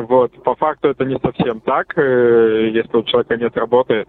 вот. 0.00 0.32
По 0.42 0.54
факту 0.54 0.88
это 0.88 1.04
не 1.04 1.18
совсем 1.18 1.60
так. 1.60 1.96
Э, 1.96 2.70
если 2.72 2.96
у 2.96 3.02
человека 3.02 3.36
нет 3.36 3.56
работы, 3.56 4.06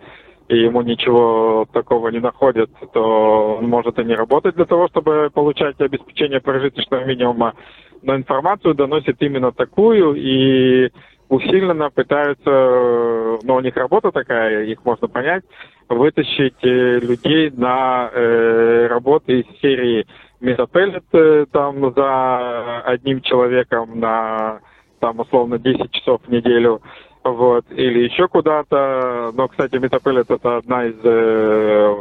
и 0.48 0.58
ему 0.58 0.82
ничего 0.82 1.66
такого 1.72 2.10
не 2.10 2.20
находят, 2.20 2.70
то 2.94 3.58
он 3.60 3.68
может 3.68 3.98
и 3.98 4.04
не 4.04 4.14
работать 4.14 4.56
для 4.56 4.66
того, 4.66 4.88
чтобы 4.88 5.30
получать 5.34 5.80
обеспечение 5.80 6.40
прожиточного 6.40 7.04
минимума. 7.04 7.56
Но 8.04 8.16
информацию 8.16 8.76
доносит 8.76 9.22
именно 9.22 9.52
такую, 9.52 10.14
и 10.16 10.92
усиленно 11.30 11.90
пытаются, 11.90 13.40
но 13.44 13.56
у 13.56 13.60
них 13.60 13.76
работа 13.76 14.12
такая, 14.12 14.66
их 14.66 14.86
можно 14.86 15.08
понять, 15.08 15.44
вытащить 15.90 16.64
э, 16.64 17.00
людей 17.00 17.52
на 17.52 18.10
э, 18.12 18.88
работы 18.88 19.42
из 19.42 19.60
серии 19.60 20.06
метапеллет 20.40 21.06
э, 21.14 21.46
там 21.52 21.94
за 21.94 22.82
одним 22.82 23.22
человеком 23.22 24.00
на 24.00 24.60
там 25.06 25.20
условно 25.20 25.60
10 25.60 25.92
часов 25.92 26.22
в 26.26 26.32
неделю, 26.32 26.82
вот, 27.24 27.66
или 27.70 28.06
еще 28.06 28.28
куда-то. 28.28 29.32
Но, 29.36 29.48
кстати, 29.48 29.76
метапеллет 29.76 30.32
это 30.32 30.58
одна 30.58 30.86
из 30.86 30.96
э, 31.04 31.96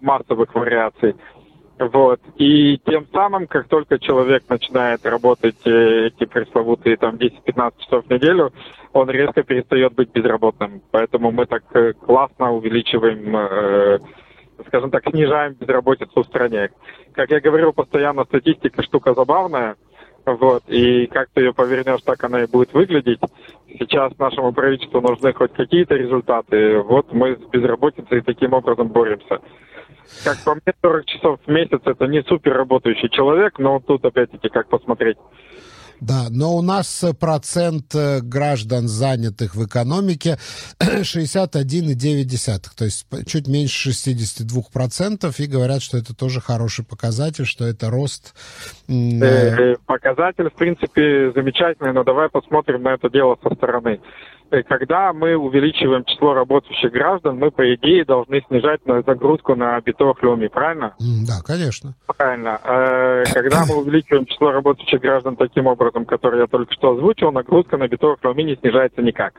массовых 0.00 0.54
вариаций. 0.54 1.16
Вот. 1.80 2.20
И 2.36 2.78
тем 2.86 3.08
самым, 3.12 3.48
как 3.48 3.66
только 3.66 3.98
человек 3.98 4.44
начинает 4.48 5.04
работать 5.04 5.56
э, 5.64 6.06
эти 6.06 6.26
пресловутые 6.26 6.96
там 6.96 7.16
10-15 7.16 7.72
часов 7.80 8.04
в 8.06 8.10
неделю, 8.10 8.52
он 8.92 9.10
резко 9.10 9.42
перестает 9.42 9.92
быть 9.94 10.12
безработным. 10.12 10.80
Поэтому 10.92 11.32
мы 11.32 11.46
так 11.46 11.64
э, 11.74 11.94
классно 11.94 12.52
увеличиваем, 12.52 13.36
э, 13.36 13.98
скажем 14.68 14.92
так, 14.92 15.02
снижаем 15.10 15.54
безработицу 15.54 16.22
в 16.22 16.26
стране. 16.26 16.70
Как 17.14 17.30
я 17.30 17.40
говорил 17.40 17.72
постоянно, 17.72 18.24
статистика 18.24 18.80
штука 18.84 19.12
забавная. 19.14 19.74
Вот, 20.26 20.62
и 20.68 21.06
как 21.06 21.28
ты 21.34 21.42
ее 21.42 21.52
повернешь, 21.52 22.00
так 22.02 22.22
она 22.24 22.42
и 22.42 22.46
будет 22.46 22.72
выглядеть. 22.72 23.20
Сейчас 23.78 24.16
нашему 24.18 24.52
правительству 24.52 25.00
нужны 25.00 25.32
хоть 25.34 25.52
какие-то 25.52 25.94
результаты. 25.94 26.78
Вот 26.78 27.12
мы 27.12 27.36
с 27.36 27.50
безработицей 27.50 28.22
таким 28.22 28.54
образом 28.54 28.88
боремся. 28.88 29.40
Как 30.24 30.42
по 30.44 30.54
мне, 30.54 30.74
40 30.82 31.06
часов 31.06 31.40
в 31.44 31.50
месяц 31.50 31.80
это 31.84 32.06
не 32.06 32.22
супер 32.22 32.54
работающий 32.54 33.10
человек, 33.10 33.58
но 33.58 33.80
тут 33.80 34.04
опять-таки 34.04 34.48
как 34.48 34.68
посмотреть. 34.68 35.18
Да, 36.06 36.26
но 36.28 36.54
у 36.54 36.60
нас 36.60 37.02
э, 37.02 37.14
процент 37.14 37.94
э, 37.94 38.20
граждан, 38.20 38.88
занятых 38.88 39.54
в 39.54 39.64
экономике, 39.64 40.36
61,9, 40.78 42.76
то 42.76 42.84
есть 42.84 43.06
чуть 43.26 43.48
меньше 43.48 43.90
62%, 43.90 45.34
и 45.38 45.46
говорят, 45.46 45.80
что 45.80 45.96
это 45.96 46.14
тоже 46.14 46.42
хороший 46.42 46.84
показатель, 46.84 47.46
что 47.46 47.64
это 47.64 47.88
рост... 47.88 48.34
Э, 48.86 49.76
показатель, 49.86 50.50
в 50.50 50.54
принципе, 50.54 51.32
замечательный, 51.34 51.94
но 51.94 52.04
давай 52.04 52.28
посмотрим 52.28 52.82
на 52.82 52.94
это 52.94 53.08
дело 53.08 53.38
со 53.42 53.54
стороны 53.54 54.00
когда 54.62 55.12
мы 55.12 55.36
увеличиваем 55.36 56.04
число 56.04 56.34
работающих 56.34 56.92
граждан, 56.92 57.38
мы, 57.38 57.50
по 57.50 57.74
идее, 57.74 58.04
должны 58.04 58.42
снижать 58.48 58.80
загрузку 59.06 59.54
на 59.54 59.80
битовых 59.80 60.22
люми, 60.22 60.46
правильно? 60.48 60.94
Да, 61.26 61.40
конечно. 61.44 61.94
Правильно. 62.06 62.60
Когда 63.32 63.64
мы 63.66 63.76
увеличиваем 63.80 64.26
число 64.26 64.52
работающих 64.52 65.00
граждан 65.00 65.36
таким 65.36 65.66
образом, 65.66 65.93
который 66.04 66.40
я 66.40 66.46
только 66.46 66.72
что 66.72 66.92
озвучил, 66.92 67.30
нагрузка 67.30 67.76
на 67.76 67.86
битовых 67.86 68.18
не 68.36 68.56
снижается 68.56 69.02
никак. 69.02 69.34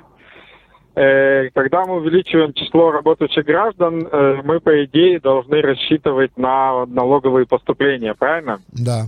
Э, 0.95 1.49
когда 1.53 1.85
мы 1.85 1.97
увеличиваем 1.97 2.53
число 2.53 2.91
работающих 2.91 3.43
граждан, 3.45 4.07
э, 4.09 4.41
мы, 4.45 4.61
по 4.61 4.85
идее, 4.85 5.19
должны 5.19 5.61
рассчитывать 5.61 6.37
на 6.37 6.85
налоговые 6.85 7.45
поступления, 7.45 8.13
правильно? 8.13 8.61
Да. 8.69 9.07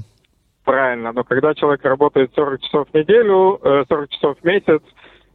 Правильно. 0.65 1.13
Но 1.13 1.23
когда 1.23 1.55
человек 1.55 1.85
работает 1.85 2.31
40 2.35 2.61
часов 2.61 2.87
в 2.91 2.93
неделю, 2.93 3.57
40 3.87 4.09
часов 4.09 4.37
в 4.41 4.43
месяц, 4.43 4.81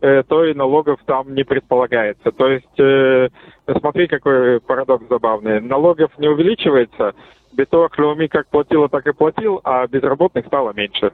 Э, 0.04 0.24
то 0.26 0.44
и 0.44 0.52
налогов 0.52 0.98
там 1.06 1.32
не 1.32 1.44
предполагается. 1.44 2.32
То 2.32 2.48
есть, 2.48 2.80
э, 2.80 3.28
смотри, 3.78 4.08
какой 4.08 4.60
парадокс 4.60 5.04
забавный. 5.08 5.60
Налогов 5.60 6.10
не 6.18 6.26
увеличивается, 6.26 7.14
биток 7.52 7.96
Леуми 8.00 8.26
как 8.26 8.48
платила, 8.48 8.88
так 8.88 9.06
и 9.06 9.12
платил, 9.12 9.60
а 9.62 9.86
безработных 9.86 10.46
стало 10.46 10.72
меньше. 10.72 11.12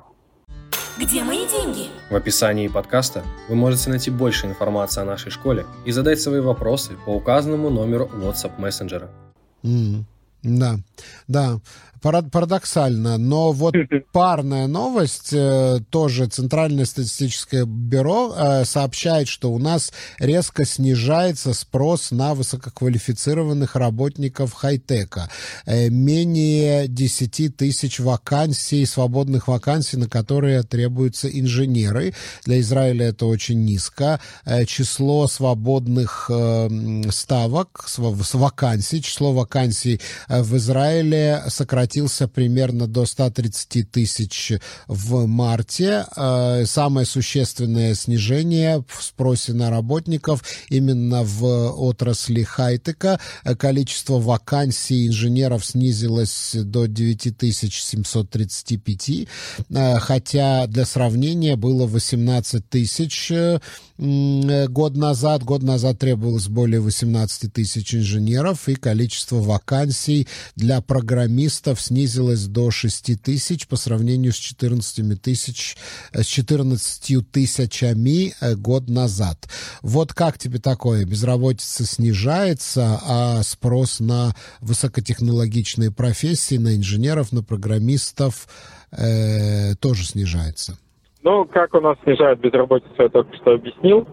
Где 0.98 1.22
мои 1.22 1.46
деньги? 1.46 1.90
В 2.10 2.16
описании 2.16 2.66
подкаста 2.66 3.22
вы 3.48 3.54
можете 3.54 3.88
найти 3.88 4.10
больше 4.10 4.46
информации 4.46 5.00
о 5.00 5.04
нашей 5.04 5.30
школе 5.30 5.64
и 5.84 5.92
задать 5.92 6.20
свои 6.20 6.40
вопросы 6.40 6.96
по 7.06 7.10
указанному 7.10 7.70
номеру 7.70 8.10
WhatsApp 8.12 8.58
мессенджера. 8.58 9.08
Mm, 9.62 10.02
да, 10.42 10.74
да 11.28 11.60
парадоксально, 12.00 13.18
но 13.18 13.52
вот 13.52 13.74
парная 14.12 14.66
новость, 14.66 15.30
э, 15.32 15.80
тоже 15.90 16.26
Центральное 16.26 16.84
статистическое 16.84 17.64
бюро 17.64 18.34
э, 18.36 18.64
сообщает, 18.64 19.28
что 19.28 19.52
у 19.52 19.58
нас 19.58 19.92
резко 20.18 20.64
снижается 20.64 21.54
спрос 21.54 22.10
на 22.10 22.34
высококвалифицированных 22.34 23.76
работников 23.76 24.52
хай-тека. 24.52 25.28
Э, 25.66 25.88
менее 25.88 26.88
10 26.88 27.56
тысяч 27.56 28.00
вакансий, 28.00 28.86
свободных 28.86 29.48
вакансий, 29.48 29.96
на 29.96 30.08
которые 30.08 30.62
требуются 30.62 31.28
инженеры. 31.28 32.14
Для 32.44 32.60
Израиля 32.60 33.08
это 33.08 33.26
очень 33.26 33.64
низко. 33.64 34.20
Число 34.66 35.26
свободных 35.26 36.30
ставок, 37.10 37.86
вакансий, 38.32 39.02
число 39.02 39.32
вакансий 39.32 40.00
в 40.28 40.56
Израиле 40.56 41.42
сократилось 41.48 41.87
сократился 41.88 42.28
примерно 42.28 42.86
до 42.86 43.06
130 43.06 43.90
тысяч 43.90 44.52
в 44.86 45.26
марте. 45.26 46.04
Э, 46.16 46.64
самое 46.66 47.06
существенное 47.06 47.94
снижение 47.94 48.84
в 48.86 49.02
спросе 49.02 49.54
на 49.54 49.70
работников 49.70 50.44
именно 50.68 51.22
в 51.24 51.70
отрасли 51.70 52.42
хай-тека. 52.42 53.18
Количество 53.58 54.18
вакансий 54.18 55.06
инженеров 55.06 55.64
снизилось 55.64 56.50
до 56.54 56.86
9735, 56.86 59.26
э, 59.70 59.98
хотя 59.98 60.66
для 60.66 60.84
сравнения 60.84 61.56
было 61.56 61.86
18 61.86 62.68
тысяч 62.68 63.32
год 63.98 64.96
назад. 64.96 65.42
Год 65.42 65.62
назад 65.62 65.98
требовалось 65.98 66.46
более 66.46 66.80
18 66.80 67.52
тысяч 67.52 67.94
инженеров, 67.94 68.68
и 68.68 68.76
количество 68.76 69.36
вакансий 69.36 70.28
для 70.54 70.80
программистов 70.80 71.80
снизилось 71.80 72.46
до 72.46 72.70
6 72.70 73.20
тысяч 73.20 73.66
по 73.66 73.76
сравнению 73.76 74.32
с 74.32 74.36
14 74.36 75.20
тысяч, 75.20 75.76
с 76.12 76.24
14 76.24 77.30
тысячами 77.30 78.34
год 78.54 78.88
назад. 78.88 79.48
Вот 79.82 80.14
как 80.14 80.38
тебе 80.38 80.60
такое? 80.60 81.04
Безработица 81.04 81.84
снижается, 81.84 83.00
а 83.02 83.42
спрос 83.42 83.98
на 83.98 84.34
высокотехнологичные 84.60 85.90
профессии, 85.90 86.56
на 86.56 86.76
инженеров, 86.76 87.32
на 87.32 87.42
программистов 87.42 88.48
э, 88.92 89.74
тоже 89.76 90.04
снижается. 90.04 90.78
Ну, 91.22 91.44
как 91.46 91.74
у 91.74 91.80
нас 91.80 91.96
снижает 92.04 92.38
безработицу, 92.40 92.94
я 92.98 93.08
только 93.08 93.34
что 93.36 93.52
объяснил. 93.54 94.06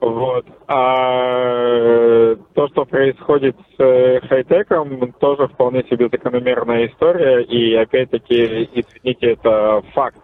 Вот. 0.00 0.44
А 0.66 2.34
то, 2.54 2.68
что 2.68 2.84
происходит 2.84 3.56
с 3.76 3.80
э, 3.80 4.20
хай-теком, 4.28 5.12
тоже 5.20 5.46
вполне 5.46 5.84
себе 5.84 6.08
закономерная 6.10 6.88
история. 6.88 7.42
И 7.42 7.74
опять-таки, 7.74 8.66
извините, 8.74 9.32
это 9.32 9.82
факт. 9.94 10.18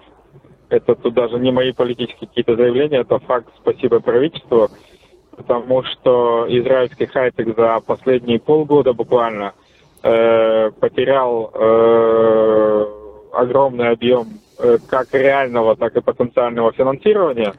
Это 0.69 0.97
тут 0.97 1.15
даже 1.15 1.39
не 1.39 1.53
мои 1.53 1.73
политические 1.73 2.29
какие-то 2.29 2.57
заявления, 2.57 2.99
это 2.99 3.19
факт. 3.21 3.49
Спасибо 3.61 4.01
правительству. 4.01 4.69
Потому 5.37 5.85
что 5.85 6.47
израильский 6.49 7.07
хай-тек 7.07 7.57
за 7.57 7.79
последние 7.87 8.41
полгода 8.41 8.93
буквально 8.93 9.55
э, 10.03 10.71
потерял 10.73 11.53
э, 11.55 12.87
огромный 13.33 13.91
объем 13.91 14.27
э, 14.27 14.48
как 14.89 15.13
реального, 15.13 15.77
так 15.77 15.97
и 15.97 16.01
потенциального 16.01 16.73
финансирования. 16.73 17.55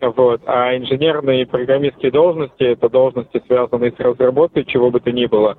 Вот. 0.00 0.42
А 0.46 0.76
инженерные 0.76 1.42
и 1.42 1.46
программистские 1.46 2.12
должности– 2.12 2.62
это 2.64 2.88
должности, 2.88 3.42
связанные 3.46 3.92
с 3.92 3.98
разработкой 3.98 4.64
чего 4.64 4.90
бы 4.90 5.00
то 5.00 5.10
ни 5.10 5.26
было. 5.26 5.56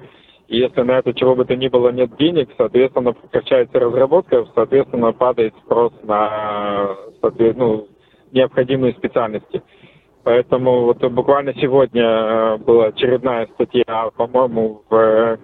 И 0.47 0.57
если 0.57 0.81
на 0.81 0.97
это 0.97 1.13
чего 1.13 1.35
бы 1.35 1.45
то 1.45 1.55
ни 1.55 1.67
было 1.67 1.89
нет 1.89 2.15
денег, 2.17 2.49
соответственно, 2.57 3.13
прекращается 3.13 3.79
разработка, 3.79 4.45
соответственно, 4.55 5.13
падает 5.13 5.53
спрос 5.63 5.93
на 6.03 6.95
ну, 7.21 7.87
необходимые 8.31 8.93
специальности. 8.93 9.61
Поэтому 10.23 10.85
вот 10.85 11.03
буквально 11.11 11.53
сегодня 11.55 12.03
э, 12.03 12.57
была 12.57 12.87
очередная 12.87 13.47
статья, 13.53 14.09
по-моему, 14.15 14.83
в, 14.89 15.39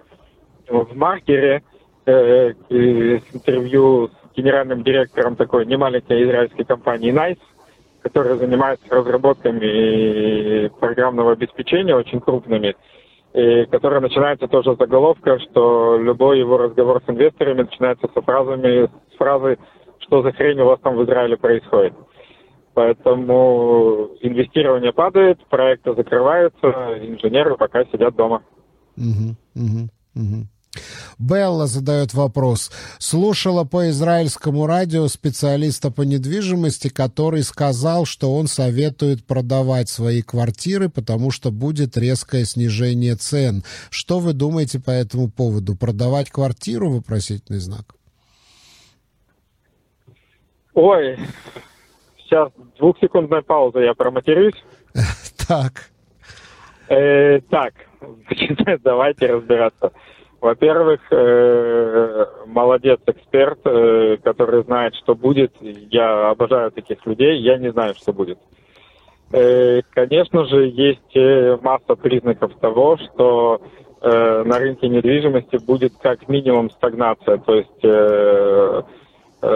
в 0.67 0.95
маркере, 0.95 1.63
э, 2.05 2.51
интервью 3.33 4.09
с 4.09 4.24
генеральным 4.35 4.83
директором 4.83 5.35
такой 5.35 5.65
немаленькой 5.65 6.23
израильской 6.23 6.65
компании 6.65 7.13
NICE, 7.13 7.39
которая 8.01 8.35
занимается 8.35 8.85
разработками 8.89 10.67
программного 10.79 11.31
обеспечения 11.31 11.95
очень 11.95 12.19
крупными, 12.19 12.75
и 13.33 13.65
которая 13.65 13.99
начинается 13.99 14.47
тоже 14.47 14.75
с 14.75 14.77
заголовка, 14.77 15.39
что 15.39 15.97
любой 15.97 16.39
его 16.39 16.57
разговор 16.57 17.01
с 17.05 17.09
инвесторами 17.09 17.63
начинается 17.63 18.07
со 18.13 18.21
фразами, 18.21 18.89
с 19.13 19.17
фразы 19.17 19.57
«Что 19.99 20.21
за 20.21 20.31
хрень 20.33 20.59
у 20.61 20.65
вас 20.65 20.79
там 20.81 20.95
в 20.97 21.03
Израиле 21.03 21.35
происходит?». 21.35 21.93
Поэтому 22.75 24.09
инвестирование 24.21 24.91
падает, 24.91 25.39
проекты 25.47 25.95
закрываются, 25.95 26.67
инженеры 27.01 27.55
пока 27.55 27.85
сидят 27.85 28.15
дома. 28.15 28.43
Угу, 28.97 29.35
угу, 29.55 29.89
угу. 30.15 30.54
Белла 31.19 31.67
задает 31.67 32.13
вопрос. 32.13 32.71
Слушала 32.99 33.63
по 33.63 33.89
израильскому 33.89 34.67
радио 34.67 35.07
специалиста 35.07 35.91
по 35.91 36.01
недвижимости, 36.01 36.89
который 36.89 37.43
сказал, 37.43 38.05
что 38.05 38.35
он 38.35 38.47
советует 38.47 39.25
продавать 39.25 39.89
свои 39.89 40.21
квартиры, 40.21 40.89
потому 40.89 41.31
что 41.31 41.51
будет 41.51 41.97
резкое 41.97 42.45
снижение 42.45 43.15
цен. 43.15 43.63
Что 43.89 44.19
вы 44.19 44.33
думаете 44.33 44.79
по 44.79 44.91
этому 44.91 45.29
поводу? 45.29 45.75
Продавать 45.75 46.29
квартиру? 46.29 46.89
Вопросительный 46.89 47.59
знак. 47.59 47.95
Ой, 50.73 51.17
сейчас 52.17 52.51
двухсекундная 52.77 53.41
пауза, 53.41 53.79
я 53.79 53.93
проматерюсь. 53.93 54.61
Так. 55.47 55.91
Э, 56.89 57.39
так, 57.51 57.73
давайте 58.83 59.27
разбираться. 59.27 59.91
Во-первых, 60.45 60.99
э, 61.09 62.25
молодец 62.45 62.99
эксперт, 63.07 63.57
э, 63.65 64.17
который 64.23 64.63
знает, 64.63 64.93
что 64.93 65.15
будет. 65.15 65.51
Я 65.59 66.29
обожаю 66.29 66.71
таких 66.71 67.03
людей, 67.07 67.39
я 67.39 67.57
не 67.57 67.71
знаю, 67.71 67.95
что 67.95 68.13
будет. 68.13 68.37
Э, 69.31 69.81
конечно 69.89 70.45
же, 70.45 70.67
есть 70.67 71.63
масса 71.63 71.95
признаков 71.95 72.51
того, 72.61 72.97
что 72.97 73.59
на 74.01 74.59
рынке 74.59 74.87
недвижимости 74.87 75.57
будет 75.65 75.93
как 75.99 76.29
минимум 76.29 76.69
стагнация, 76.69 77.37
то 77.39 77.55
есть 77.55 77.83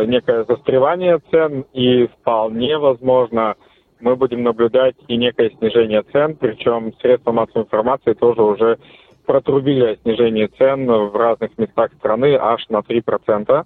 некое 0.08 0.44
застревание 0.46 1.20
цен, 1.30 1.66
и 1.72 2.08
вполне 2.08 2.80
возможно 2.80 3.54
мы 4.00 4.16
будем 4.16 4.42
наблюдать 4.42 4.96
и 5.08 5.18
некое 5.18 5.52
снижение 5.52 6.02
цен, 6.12 6.36
причем 6.36 6.94
средства 7.00 7.32
массовой 7.32 7.66
информации 7.66 8.14
тоже 8.14 8.42
уже 8.42 8.80
протрубили 9.30 9.86
о 9.86 9.96
снижении 9.98 10.48
цен 10.58 10.88
в 10.88 11.16
разных 11.16 11.56
местах 11.60 11.92
страны 12.00 12.36
аж 12.36 12.68
на 12.70 12.78
3%. 12.80 13.64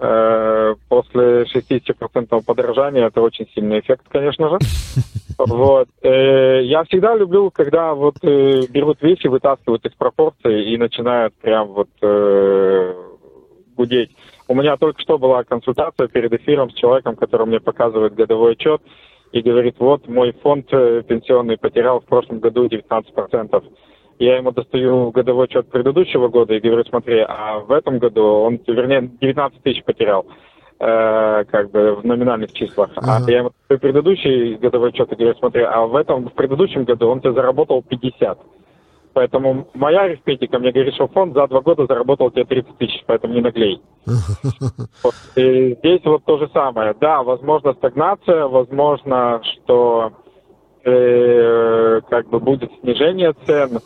Э, 0.00 0.74
после 0.88 1.44
60% 1.44 2.44
подорожания 2.44 3.06
это 3.06 3.20
очень 3.20 3.46
сильный 3.54 3.78
эффект, 3.78 4.06
конечно 4.08 4.48
же. 4.48 4.58
Вот. 5.38 5.88
Э, 6.02 6.60
я 6.64 6.82
всегда 6.84 7.14
люблю, 7.14 7.50
когда 7.50 7.94
вот 7.94 8.16
э, 8.22 8.62
берут 8.68 9.00
вещи, 9.00 9.28
вытаскивают 9.28 9.86
из 9.86 9.92
пропорций 9.92 10.64
и 10.64 10.76
начинают 10.76 11.34
прям 11.34 11.68
вот 11.68 11.88
гудеть. 13.76 14.10
У 14.48 14.54
меня 14.54 14.76
только 14.76 15.00
что 15.00 15.18
была 15.18 15.44
консультация 15.44 16.08
перед 16.08 16.32
эфиром 16.32 16.68
с 16.68 16.74
человеком, 16.74 17.14
который 17.14 17.46
мне 17.46 17.60
показывает 17.60 18.14
годовой 18.14 18.52
отчет 18.52 18.82
и 19.30 19.40
говорит, 19.40 19.76
вот 19.78 20.08
мой 20.08 20.32
фонд 20.42 20.66
пенсионный 20.68 21.56
потерял 21.56 22.00
в 22.00 22.04
прошлом 22.06 22.40
году 22.40 22.66
19% 22.66 23.62
я 24.20 24.36
ему 24.36 24.52
достаю 24.52 25.10
годовой 25.10 25.46
отчет 25.46 25.68
предыдущего 25.70 26.28
года 26.28 26.54
и 26.54 26.60
говорю, 26.60 26.84
смотри, 26.84 27.24
а 27.26 27.60
в 27.60 27.72
этом 27.72 27.98
году 27.98 28.22
он, 28.22 28.60
вернее, 28.66 29.10
19 29.20 29.62
тысяч 29.62 29.82
потерял, 29.82 30.26
э, 30.78 31.44
как 31.44 31.70
бы 31.70 31.96
в 31.96 32.04
номинальных 32.04 32.52
числах. 32.52 32.90
А 32.96 33.00
ага. 33.00 33.24
А 33.26 33.30
я 33.30 33.38
ему 33.38 33.50
достаю 33.50 33.80
предыдущий 33.80 34.56
годовой 34.56 34.90
отчет 34.90 35.10
и 35.10 35.16
говорю, 35.16 35.34
смотри, 35.38 35.62
а 35.62 35.86
в 35.86 35.96
этом, 35.96 36.28
в 36.28 36.34
предыдущем 36.34 36.84
году 36.84 37.08
он 37.08 37.20
тебе 37.20 37.32
заработал 37.32 37.82
50. 37.82 38.38
Поэтому 39.14 39.68
моя 39.72 40.02
арифметика 40.02 40.58
мне 40.58 40.70
говорит, 40.70 40.94
что 40.94 41.08
фонд 41.08 41.34
за 41.34 41.48
два 41.48 41.62
года 41.62 41.86
заработал 41.86 42.30
тебе 42.30 42.44
30 42.44 42.76
тысяч, 42.76 43.02
поэтому 43.06 43.32
не 43.32 43.40
наглей. 43.40 43.80
Вот. 45.02 45.14
И 45.34 45.76
здесь 45.78 46.02
вот 46.04 46.24
то 46.24 46.36
же 46.36 46.48
самое. 46.52 46.94
Да, 47.00 47.22
возможно 47.22 47.72
стагнация, 47.72 48.46
возможно, 48.46 49.40
что 49.42 50.12
э, 50.84 52.00
как 52.08 52.28
бы 52.28 52.38
будет 52.38 52.70
снижение 52.82 53.32
цен, 53.46 53.80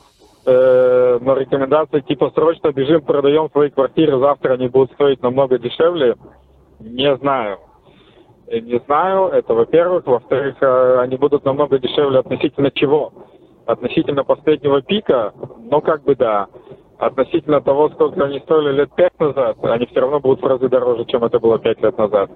э, 0.46 1.18
но 1.20 1.36
рекомендации 1.36 2.00
типа 2.00 2.30
срочно 2.34 2.72
бежим, 2.72 3.02
продаем 3.02 3.50
свои 3.50 3.70
квартиры, 3.70 4.18
завтра 4.18 4.54
они 4.54 4.68
будут 4.68 4.92
стоить 4.92 5.22
намного 5.22 5.58
дешевле, 5.58 6.16
не 6.80 7.14
знаю. 7.16 7.58
Э, 8.46 8.58
не 8.60 8.78
знаю, 8.86 9.28
это 9.28 9.54
во-первых. 9.54 10.06
Во-вторых, 10.06 10.56
э, 10.60 10.98
они 11.00 11.16
будут 11.16 11.44
намного 11.44 11.78
дешевле 11.78 12.18
относительно 12.20 12.70
чего? 12.70 13.12
Относительно 13.66 14.24
последнего 14.24 14.82
пика, 14.82 15.32
ну 15.58 15.80
как 15.80 16.02
бы 16.04 16.14
да. 16.14 16.48
Относительно 16.98 17.60
того, 17.60 17.88
сколько 17.90 18.24
они 18.24 18.38
стоили 18.40 18.72
лет 18.72 18.94
пять 18.94 19.18
назад, 19.18 19.56
они 19.62 19.86
все 19.86 20.00
равно 20.00 20.20
будут 20.20 20.42
в 20.42 20.46
разы 20.46 20.68
дороже, 20.68 21.04
чем 21.06 21.24
это 21.24 21.40
было 21.40 21.58
пять 21.58 21.82
лет 21.82 21.96
назад. 21.98 22.30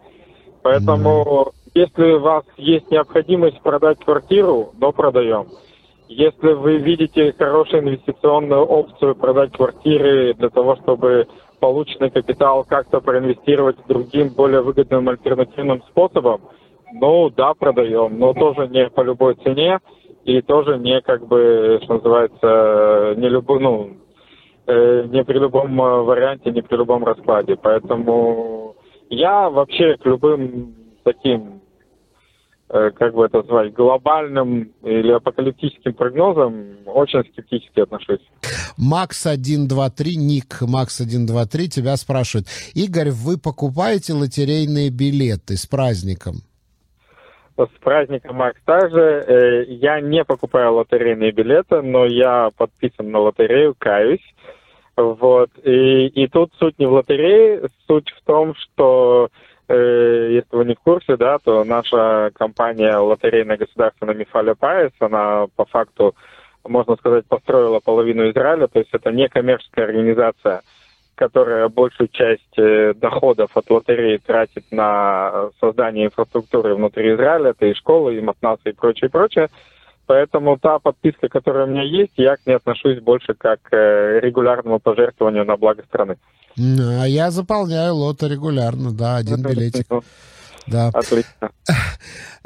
Поэтому, 0.63 1.23
mm-hmm. 1.25 1.71
если 1.75 2.13
у 2.13 2.21
вас 2.21 2.45
есть 2.57 2.91
необходимость 2.91 3.61
продать 3.63 3.99
квартиру, 4.05 4.71
но 4.79 4.93
продаем. 4.93 5.47
Если 6.09 6.55
вы 6.55 6.79
видите 6.79 7.35
хорошую 7.39 7.83
инвестиционную 7.83 8.65
опцию 8.65 9.15
продать 9.15 9.53
квартиры 9.53 10.33
для 10.35 10.49
того, 10.49 10.77
чтобы 10.77 11.29
полученный 11.61 12.11
капитал 12.11 12.65
как-то 12.65 13.01
проинвестировать 13.01 13.77
другим, 13.87 14.31
более 14.31 14.63
выгодным 14.63 15.09
альтернативным 15.11 15.83
способом, 15.91 16.41
ну 16.93 17.29
да, 17.29 17.53
продаем, 17.53 18.19
но 18.19 18.33
тоже 18.33 18.69
не 18.69 18.89
по 18.89 19.03
любой 19.03 19.35
цене 19.37 19.81
и 20.25 20.41
тоже 20.41 20.79
не 20.79 21.03
как 21.03 21.27
бы, 21.27 21.79
что 21.83 21.95
называется, 21.95 23.15
не 23.21 23.29
любой, 23.29 23.61
ну, 23.61 23.91
э, 24.67 25.05
не 25.09 25.23
при 25.25 25.39
любом 25.39 25.81
э, 25.81 26.03
варианте, 26.03 26.51
не 26.51 26.63
при 26.63 26.77
любом 26.77 27.05
раскладе. 27.05 27.57
Поэтому 27.57 28.77
я 29.11 29.51
вообще 29.51 29.99
к 29.99 30.07
любым 30.07 30.75
таким 31.05 31.58
как 32.69 33.15
бы 33.15 33.25
это 33.25 33.39
назвать, 33.39 33.73
глобальным 33.73 34.73
или 34.83 35.13
апокалиптическим 35.13 35.95
прогнозам 35.95 36.79
очень 36.87 37.21
скептически 37.33 37.81
отношусь. 37.81 38.21
Макс 38.77 39.21
123, 39.21 40.17
ник 40.17 40.61
Макс 40.61 40.95
123 40.97 41.69
тебя 41.69 41.97
спрашивает. 41.97 42.47
Игорь, 42.75 43.11
вы 43.11 43.39
покупаете 43.39 44.13
лотерейные 44.13 44.91
билеты 44.91 45.57
с 45.57 45.67
праздником? 45.67 46.43
С 47.57 47.81
праздником 47.83 48.37
Макс 48.37 48.61
также. 48.65 49.01
Э, 49.01 49.65
я 49.67 50.01
не 50.01 50.25
покупаю 50.25 50.75
лотерейные 50.75 51.33
билеты, 51.33 51.83
но 51.83 52.05
я 52.07 52.51
подписан 52.57 53.11
на 53.11 53.19
лотерею, 53.19 53.75
каюсь. 53.77 54.23
Вот. 54.97 55.51
И, 55.65 56.07
и 56.07 56.29
тут 56.29 56.53
суть 56.59 56.79
не 56.79 56.87
в 56.87 56.93
лотерее, 56.93 57.69
суть 57.89 58.11
в 58.11 58.25
том, 58.25 58.55
что 58.55 59.27
э, 59.27 59.48
если 59.69 60.57
вы 60.57 60.65
не 60.65 60.75
в 60.75 60.81
курсе, 60.81 61.17
да, 61.17 61.39
то 61.39 61.65
наша 61.65 62.31
компания 62.35 62.97
лотерейная 62.97 63.59
государственная 63.59 64.15
Мифаля 64.15 64.55
Пайс, 64.55 64.93
она 65.01 65.47
по 65.57 65.67
факту, 65.67 66.15
можно 66.65 66.97
сказать, 66.97 67.27
построила 67.27 67.81
половину 67.81 68.31
Израиля, 68.31 68.67
то 68.67 68.79
есть 68.79 68.91
это 68.93 69.11
не 69.13 69.29
коммерческая 69.29 69.87
организация, 69.87 70.63
которая 71.15 71.69
большую 71.69 72.09
часть 72.09 72.59
э, 72.59 72.95
доходов 72.95 73.51
от 73.55 73.69
лотереи 73.69 74.19
тратит 74.19 74.65
на 74.71 75.51
создание 75.61 76.07
инфраструктуры 76.07 76.75
внутри 76.75 77.15
Израиля, 77.15 77.51
это 77.51 77.67
и 77.67 77.75
школы, 77.75 78.17
и 78.17 78.21
матнасы, 78.21 78.71
и 78.71 78.73
прочее, 78.73 79.11
прочее. 79.11 79.49
Поэтому 80.07 80.57
та 80.57 80.79
подписка, 80.79 81.29
которая 81.29 81.67
у 81.67 81.69
меня 81.69 81.83
есть, 81.83 82.15
я 82.17 82.37
к 82.37 82.47
ней 82.47 82.55
отношусь 82.55 83.01
больше 83.01 83.35
как 83.35 83.61
к 83.61 83.77
э, 83.77 84.21
регулярному 84.21 84.79
пожертвованию 84.79 85.45
на 85.45 85.57
благо 85.59 85.83
страны. 85.83 86.17
А 86.57 87.05
я 87.05 87.31
заполняю 87.31 87.95
лото 87.95 88.27
регулярно, 88.27 88.93
да, 88.93 89.17
один 89.17 89.43
билетик. 89.43 89.87
Да. 90.67 90.91
Отлично. 90.93 91.51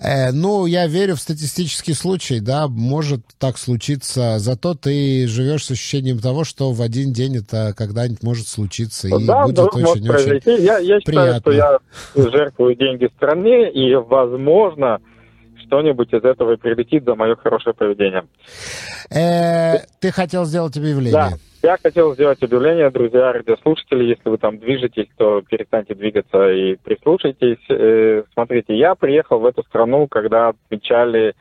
Э, 0.05 0.33
ну, 0.33 0.67
я 0.67 0.89
верю 0.89 1.15
в 1.15 1.21
статистический 1.21 1.93
случай, 1.95 2.41
да, 2.41 2.67
может 2.67 3.21
так 3.39 3.57
случиться, 3.57 4.39
зато 4.39 4.75
ты 4.75 5.29
живешь 5.29 5.67
с 5.67 5.71
ощущением 5.71 6.19
того, 6.19 6.43
что 6.43 6.73
в 6.73 6.83
один 6.83 7.13
день 7.13 7.37
это 7.37 7.73
когда-нибудь 7.77 8.23
может 8.25 8.49
случиться, 8.49 9.07
и 9.07 9.27
да, 9.27 9.45
будет 9.45 9.61
очень 9.61 10.05
я, 10.61 10.79
я 10.79 10.99
считаю, 10.99 11.05
приятно. 11.05 11.41
что 11.41 11.53
я 11.53 11.79
жертвую 12.17 12.75
деньги 12.75 13.09
стране, 13.17 13.71
и, 13.71 13.95
возможно, 13.95 14.99
что-нибудь 15.67 16.13
из 16.13 16.25
этого 16.25 16.55
и 16.55 16.57
прилетит 16.57 17.05
за 17.05 17.15
мое 17.15 17.37
хорошее 17.37 17.75
поведение. 17.75 18.25
Э, 19.11 19.85
ты 20.01 20.11
хотел 20.11 20.47
сделать 20.47 20.77
объявление? 20.77 21.13
Да. 21.13 21.33
Я 21.63 21.79
хотел 21.81 22.13
сделать 22.15 22.43
объявление, 22.43 22.91
друзья, 22.91 23.33
радиослушатели, 23.33 24.05
если 24.05 24.29
вы 24.29 24.39
там 24.39 24.59
движетесь, 24.59 25.07
то 25.17 25.43
перестаньте 25.43 25.95
двигаться 25.95 26.51
и 26.51 26.75
прислушайтесь. 26.75 27.65
Э, 27.69 28.25
смотрите, 28.33 28.77
я 28.77 28.97
приехал 28.97 29.39
в 29.39 29.47
эту 29.47 29.63
страну, 29.63 30.09
когда 30.09 30.49
отмечали 30.49 31.35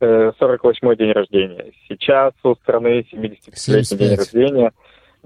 48-й 0.00 0.96
день 0.96 1.12
рождения. 1.12 1.72
Сейчас 1.88 2.32
у 2.44 2.54
страны 2.54 3.04
75-й 3.12 3.96
день 3.96 4.16
рождения. 4.16 4.72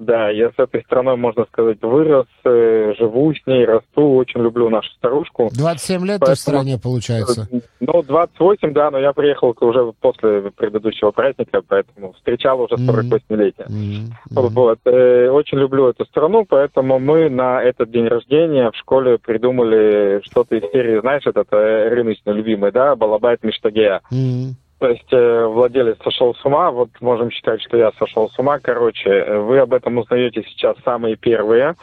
Да, 0.02 0.30
я 0.30 0.50
с 0.50 0.54
этой 0.58 0.82
страной, 0.82 1.16
можно 1.16 1.44
сказать, 1.44 1.78
вырос, 1.80 2.26
э, 2.44 2.94
живу 2.98 3.32
с 3.32 3.46
ней, 3.46 3.64
расту, 3.64 4.16
очень 4.16 4.40
люблю 4.40 4.68
нашу 4.68 4.90
старушку. 4.94 5.48
27 5.52 6.06
лет 6.06 6.20
Поэтому, 6.20 6.26
ты 6.26 6.32
в 6.32 6.38
стране, 6.38 6.78
получается? 6.82 7.48
Ну, 7.80 8.02
28, 8.02 8.72
да, 8.72 8.90
но 8.90 8.98
я 8.98 9.12
приехал 9.12 9.54
уже 9.60 9.92
после 10.00 10.50
предыдущего 10.50 11.12
праздника, 11.12 11.62
поэтому 11.66 12.12
встречал 12.14 12.60
уже 12.60 12.74
48-летие. 12.74 13.66
Mm-hmm. 13.68 14.50
Вот, 14.50 14.78
э, 14.86 15.28
очень 15.28 15.58
люблю 15.58 15.88
эту 15.88 16.04
страну, 16.06 16.44
поэтому 16.48 16.98
мы 16.98 17.28
на 17.30 17.62
этот 17.62 17.90
день 17.90 18.08
рождения 18.08 18.70
в 18.70 18.76
школе 18.76 19.18
придумали 19.18 20.20
что-то 20.24 20.56
из 20.56 20.70
серии, 20.72 21.00
знаешь, 21.00 21.26
этот 21.26 21.46
э, 21.52 21.88
рыночно 21.90 22.30
любимый, 22.30 22.72
да, 22.72 22.96
Балабайт 22.96 23.44
Миштагея. 23.44 24.00
Mm-hmm. 24.12 24.61
То 24.82 24.90
есть 24.90 25.12
э, 25.12 25.46
владелец 25.46 25.96
сошел 26.02 26.34
с 26.34 26.44
ума, 26.44 26.72
вот 26.72 26.88
можем 27.00 27.30
считать, 27.30 27.62
что 27.62 27.76
я 27.76 27.92
сошел 28.00 28.28
с 28.28 28.36
ума. 28.36 28.58
Короче, 28.58 29.10
э, 29.10 29.38
вы 29.38 29.60
об 29.60 29.74
этом 29.74 29.96
узнаете 29.96 30.42
сейчас 30.42 30.76
самые 30.84 31.14
первые, 31.14 31.76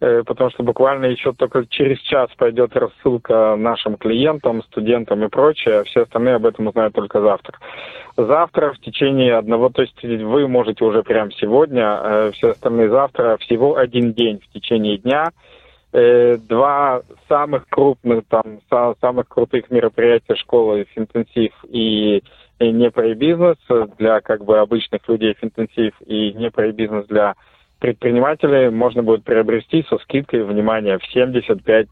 э, 0.00 0.22
потому 0.24 0.48
что 0.48 0.62
буквально 0.62 1.04
еще 1.04 1.34
только 1.34 1.66
через 1.66 1.98
час 1.98 2.30
пойдет 2.38 2.74
рассылка 2.74 3.54
нашим 3.54 3.98
клиентам, 3.98 4.62
студентам 4.62 5.22
и 5.24 5.28
прочее, 5.28 5.84
все 5.84 6.04
остальные 6.04 6.36
об 6.36 6.46
этом 6.46 6.68
узнают 6.68 6.94
только 6.94 7.20
завтра. 7.20 7.58
Завтра 8.16 8.72
в 8.72 8.78
течение 8.78 9.36
одного, 9.36 9.68
то 9.68 9.82
есть 9.82 10.02
вы 10.02 10.48
можете 10.48 10.86
уже 10.86 11.02
прямо 11.02 11.30
сегодня, 11.32 12.00
э, 12.02 12.30
все 12.32 12.52
остальные 12.52 12.88
завтра, 12.88 13.36
всего 13.40 13.76
один 13.76 14.14
день 14.14 14.40
в 14.40 14.54
течение 14.54 14.96
дня– 14.96 15.32
два 15.92 17.02
самых 17.28 17.66
крупных, 17.68 18.24
там, 18.28 18.60
самых 19.00 19.28
крутых 19.28 19.70
мероприятия 19.70 20.36
школы 20.36 20.86
«Финтенсив» 20.94 21.52
и 21.68 22.22
не 22.60 22.90
про 22.90 23.14
бизнес 23.14 23.56
для 23.98 24.20
как 24.20 24.44
бы 24.44 24.58
обычных 24.58 25.08
людей 25.08 25.34
«Финтенсив» 25.40 25.94
и 26.04 26.32
не 26.34 26.50
про 26.50 26.72
бизнес 26.72 27.06
для 27.06 27.34
предпринимателей 27.78 28.70
можно 28.70 29.02
будет 29.02 29.24
приобрести 29.24 29.84
со 29.88 29.98
скидкой, 29.98 30.44
внимание, 30.44 30.98
в 30.98 31.16
75%. 31.16 31.88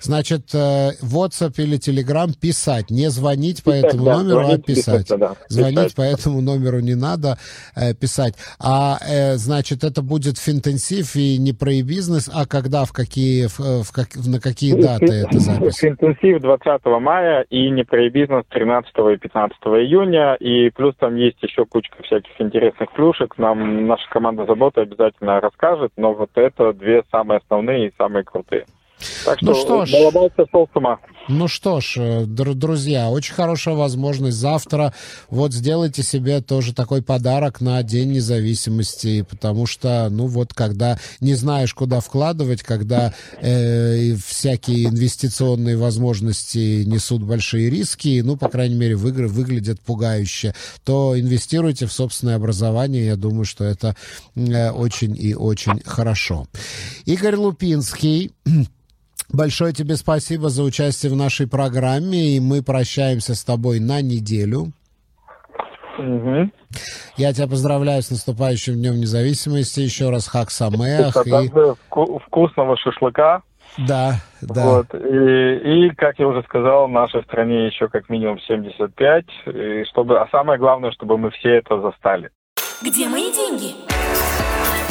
Значит, 0.00 0.54
э, 0.54 0.90
WhatsApp 1.02 1.54
или 1.58 1.78
Telegram 1.78 2.28
писать, 2.38 2.90
не 2.90 3.08
звонить 3.08 3.62
по 3.62 3.72
писать, 3.72 3.84
этому 3.84 4.04
да, 4.04 4.16
номеру, 4.18 4.44
звонить, 4.44 4.60
а 4.60 4.66
писать. 4.66 5.02
Писать, 5.04 5.20
да, 5.20 5.32
звонить 5.48 5.78
писать. 5.78 5.96
по 5.96 6.02
этому 6.02 6.40
номеру 6.40 6.80
не 6.80 6.94
надо 6.94 7.36
э, 7.76 7.94
писать. 7.94 8.34
А, 8.58 8.98
э, 9.06 9.34
значит, 9.34 9.84
это 9.84 10.02
будет 10.02 10.38
финтенсив 10.38 11.16
и 11.16 11.38
не 11.38 11.52
про 11.52 11.82
бизнес, 11.82 12.30
а 12.32 12.46
когда, 12.46 12.84
в 12.84 12.92
какие, 12.92 13.46
в, 13.46 13.84
в, 13.84 13.92
как, 13.92 14.08
на 14.16 14.40
какие 14.40 14.80
даты 14.80 15.26
это 15.26 15.38
запись? 15.38 15.76
Финтенсив 15.76 16.40
20 16.40 16.84
мая 17.00 17.44
и 17.50 17.70
не 17.70 17.84
про 17.84 18.08
бизнес 18.10 18.44
13 18.48 18.92
и 19.12 19.16
15 19.16 19.58
июня, 19.62 20.34
и 20.34 20.70
плюс 20.70 20.94
там 20.98 21.16
есть 21.16 21.42
еще 21.42 21.64
кучка 21.64 22.02
всяких 22.02 22.30
интересных 22.40 22.64
интересных 22.64 22.92
плюшек 22.92 23.38
нам 23.38 23.86
наша 23.86 24.08
команда 24.10 24.46
заботы 24.54 24.82
обязательно 24.82 25.40
расскажет, 25.40 25.92
но 25.96 26.14
вот 26.14 26.30
это 26.34 26.72
две 26.72 27.02
самые 27.10 27.38
основные 27.38 27.88
и 27.88 27.94
самые 27.96 28.24
крутые. 28.24 28.66
Так 29.24 29.42
ну 29.42 29.54
что, 29.54 29.86
что 29.86 30.10
ж, 30.10 30.30
сошел 30.36 30.68
с 30.72 30.76
ума. 30.76 30.98
Ну 31.28 31.48
что 31.48 31.80
ж, 31.80 31.96
э, 31.98 32.24
друзья, 32.26 33.10
очень 33.10 33.34
хорошая 33.34 33.74
возможность 33.74 34.36
завтра. 34.36 34.92
Вот 35.30 35.52
сделайте 35.52 36.02
себе 36.02 36.40
тоже 36.40 36.74
такой 36.74 37.02
подарок 37.02 37.60
на 37.60 37.82
День 37.82 38.12
независимости, 38.12 39.22
потому 39.22 39.66
что, 39.66 40.08
ну 40.10 40.26
вот, 40.26 40.52
когда 40.52 40.98
не 41.20 41.34
знаешь, 41.34 41.72
куда 41.74 42.00
вкладывать, 42.00 42.62
когда 42.62 43.14
э, 43.40 44.14
всякие 44.16 44.86
инвестиционные 44.86 45.76
возможности 45.76 46.84
несут 46.84 47.22
большие 47.22 47.70
риски, 47.70 48.20
ну, 48.24 48.36
по 48.36 48.48
крайней 48.48 48.76
мере, 48.76 48.94
выгр- 48.94 49.26
выглядят 49.26 49.80
пугающе, 49.80 50.54
то 50.84 51.18
инвестируйте 51.18 51.86
в 51.86 51.92
собственное 51.92 52.36
образование. 52.36 53.06
Я 53.06 53.16
думаю, 53.16 53.44
что 53.44 53.64
это 53.64 53.96
э, 54.34 54.70
очень 54.70 55.16
и 55.16 55.34
очень 55.34 55.80
хорошо. 55.84 56.46
Игорь 57.06 57.36
Лупинский 57.36 58.32
Большое 59.32 59.72
тебе 59.72 59.96
спасибо 59.96 60.48
за 60.48 60.62
участие 60.62 61.10
в 61.12 61.16
нашей 61.16 61.48
программе, 61.48 62.36
и 62.36 62.40
мы 62.40 62.62
прощаемся 62.62 63.34
с 63.34 63.44
тобой 63.44 63.80
на 63.80 64.00
неделю. 64.00 64.72
Угу. 65.98 66.50
Я 67.16 67.32
тебя 67.32 67.46
поздравляю 67.46 68.02
с 68.02 68.10
наступающим 68.10 68.74
Днем 68.74 69.00
Независимости. 69.00 69.80
Еще 69.80 70.10
раз 70.10 70.26
Хак 70.26 70.50
Самеах. 70.50 71.16
И... 71.26 72.20
Вкусного 72.26 72.76
шашлыка. 72.76 73.42
Да, 73.78 74.20
да. 74.40 74.64
Вот. 74.64 74.94
И, 74.94 75.88
и, 75.88 75.90
как 75.96 76.18
я 76.18 76.28
уже 76.28 76.42
сказал, 76.44 76.86
в 76.86 76.90
нашей 76.90 77.22
стране 77.24 77.66
еще 77.66 77.88
как 77.88 78.08
минимум 78.08 78.38
75. 78.40 79.24
И 79.46 79.84
чтобы, 79.90 80.20
а 80.20 80.28
самое 80.30 80.58
главное, 80.58 80.92
чтобы 80.92 81.18
мы 81.18 81.30
все 81.30 81.56
это 81.56 81.80
застали. 81.80 82.30
Где 82.82 83.08
мои 83.08 83.32
деньги? 83.32 83.93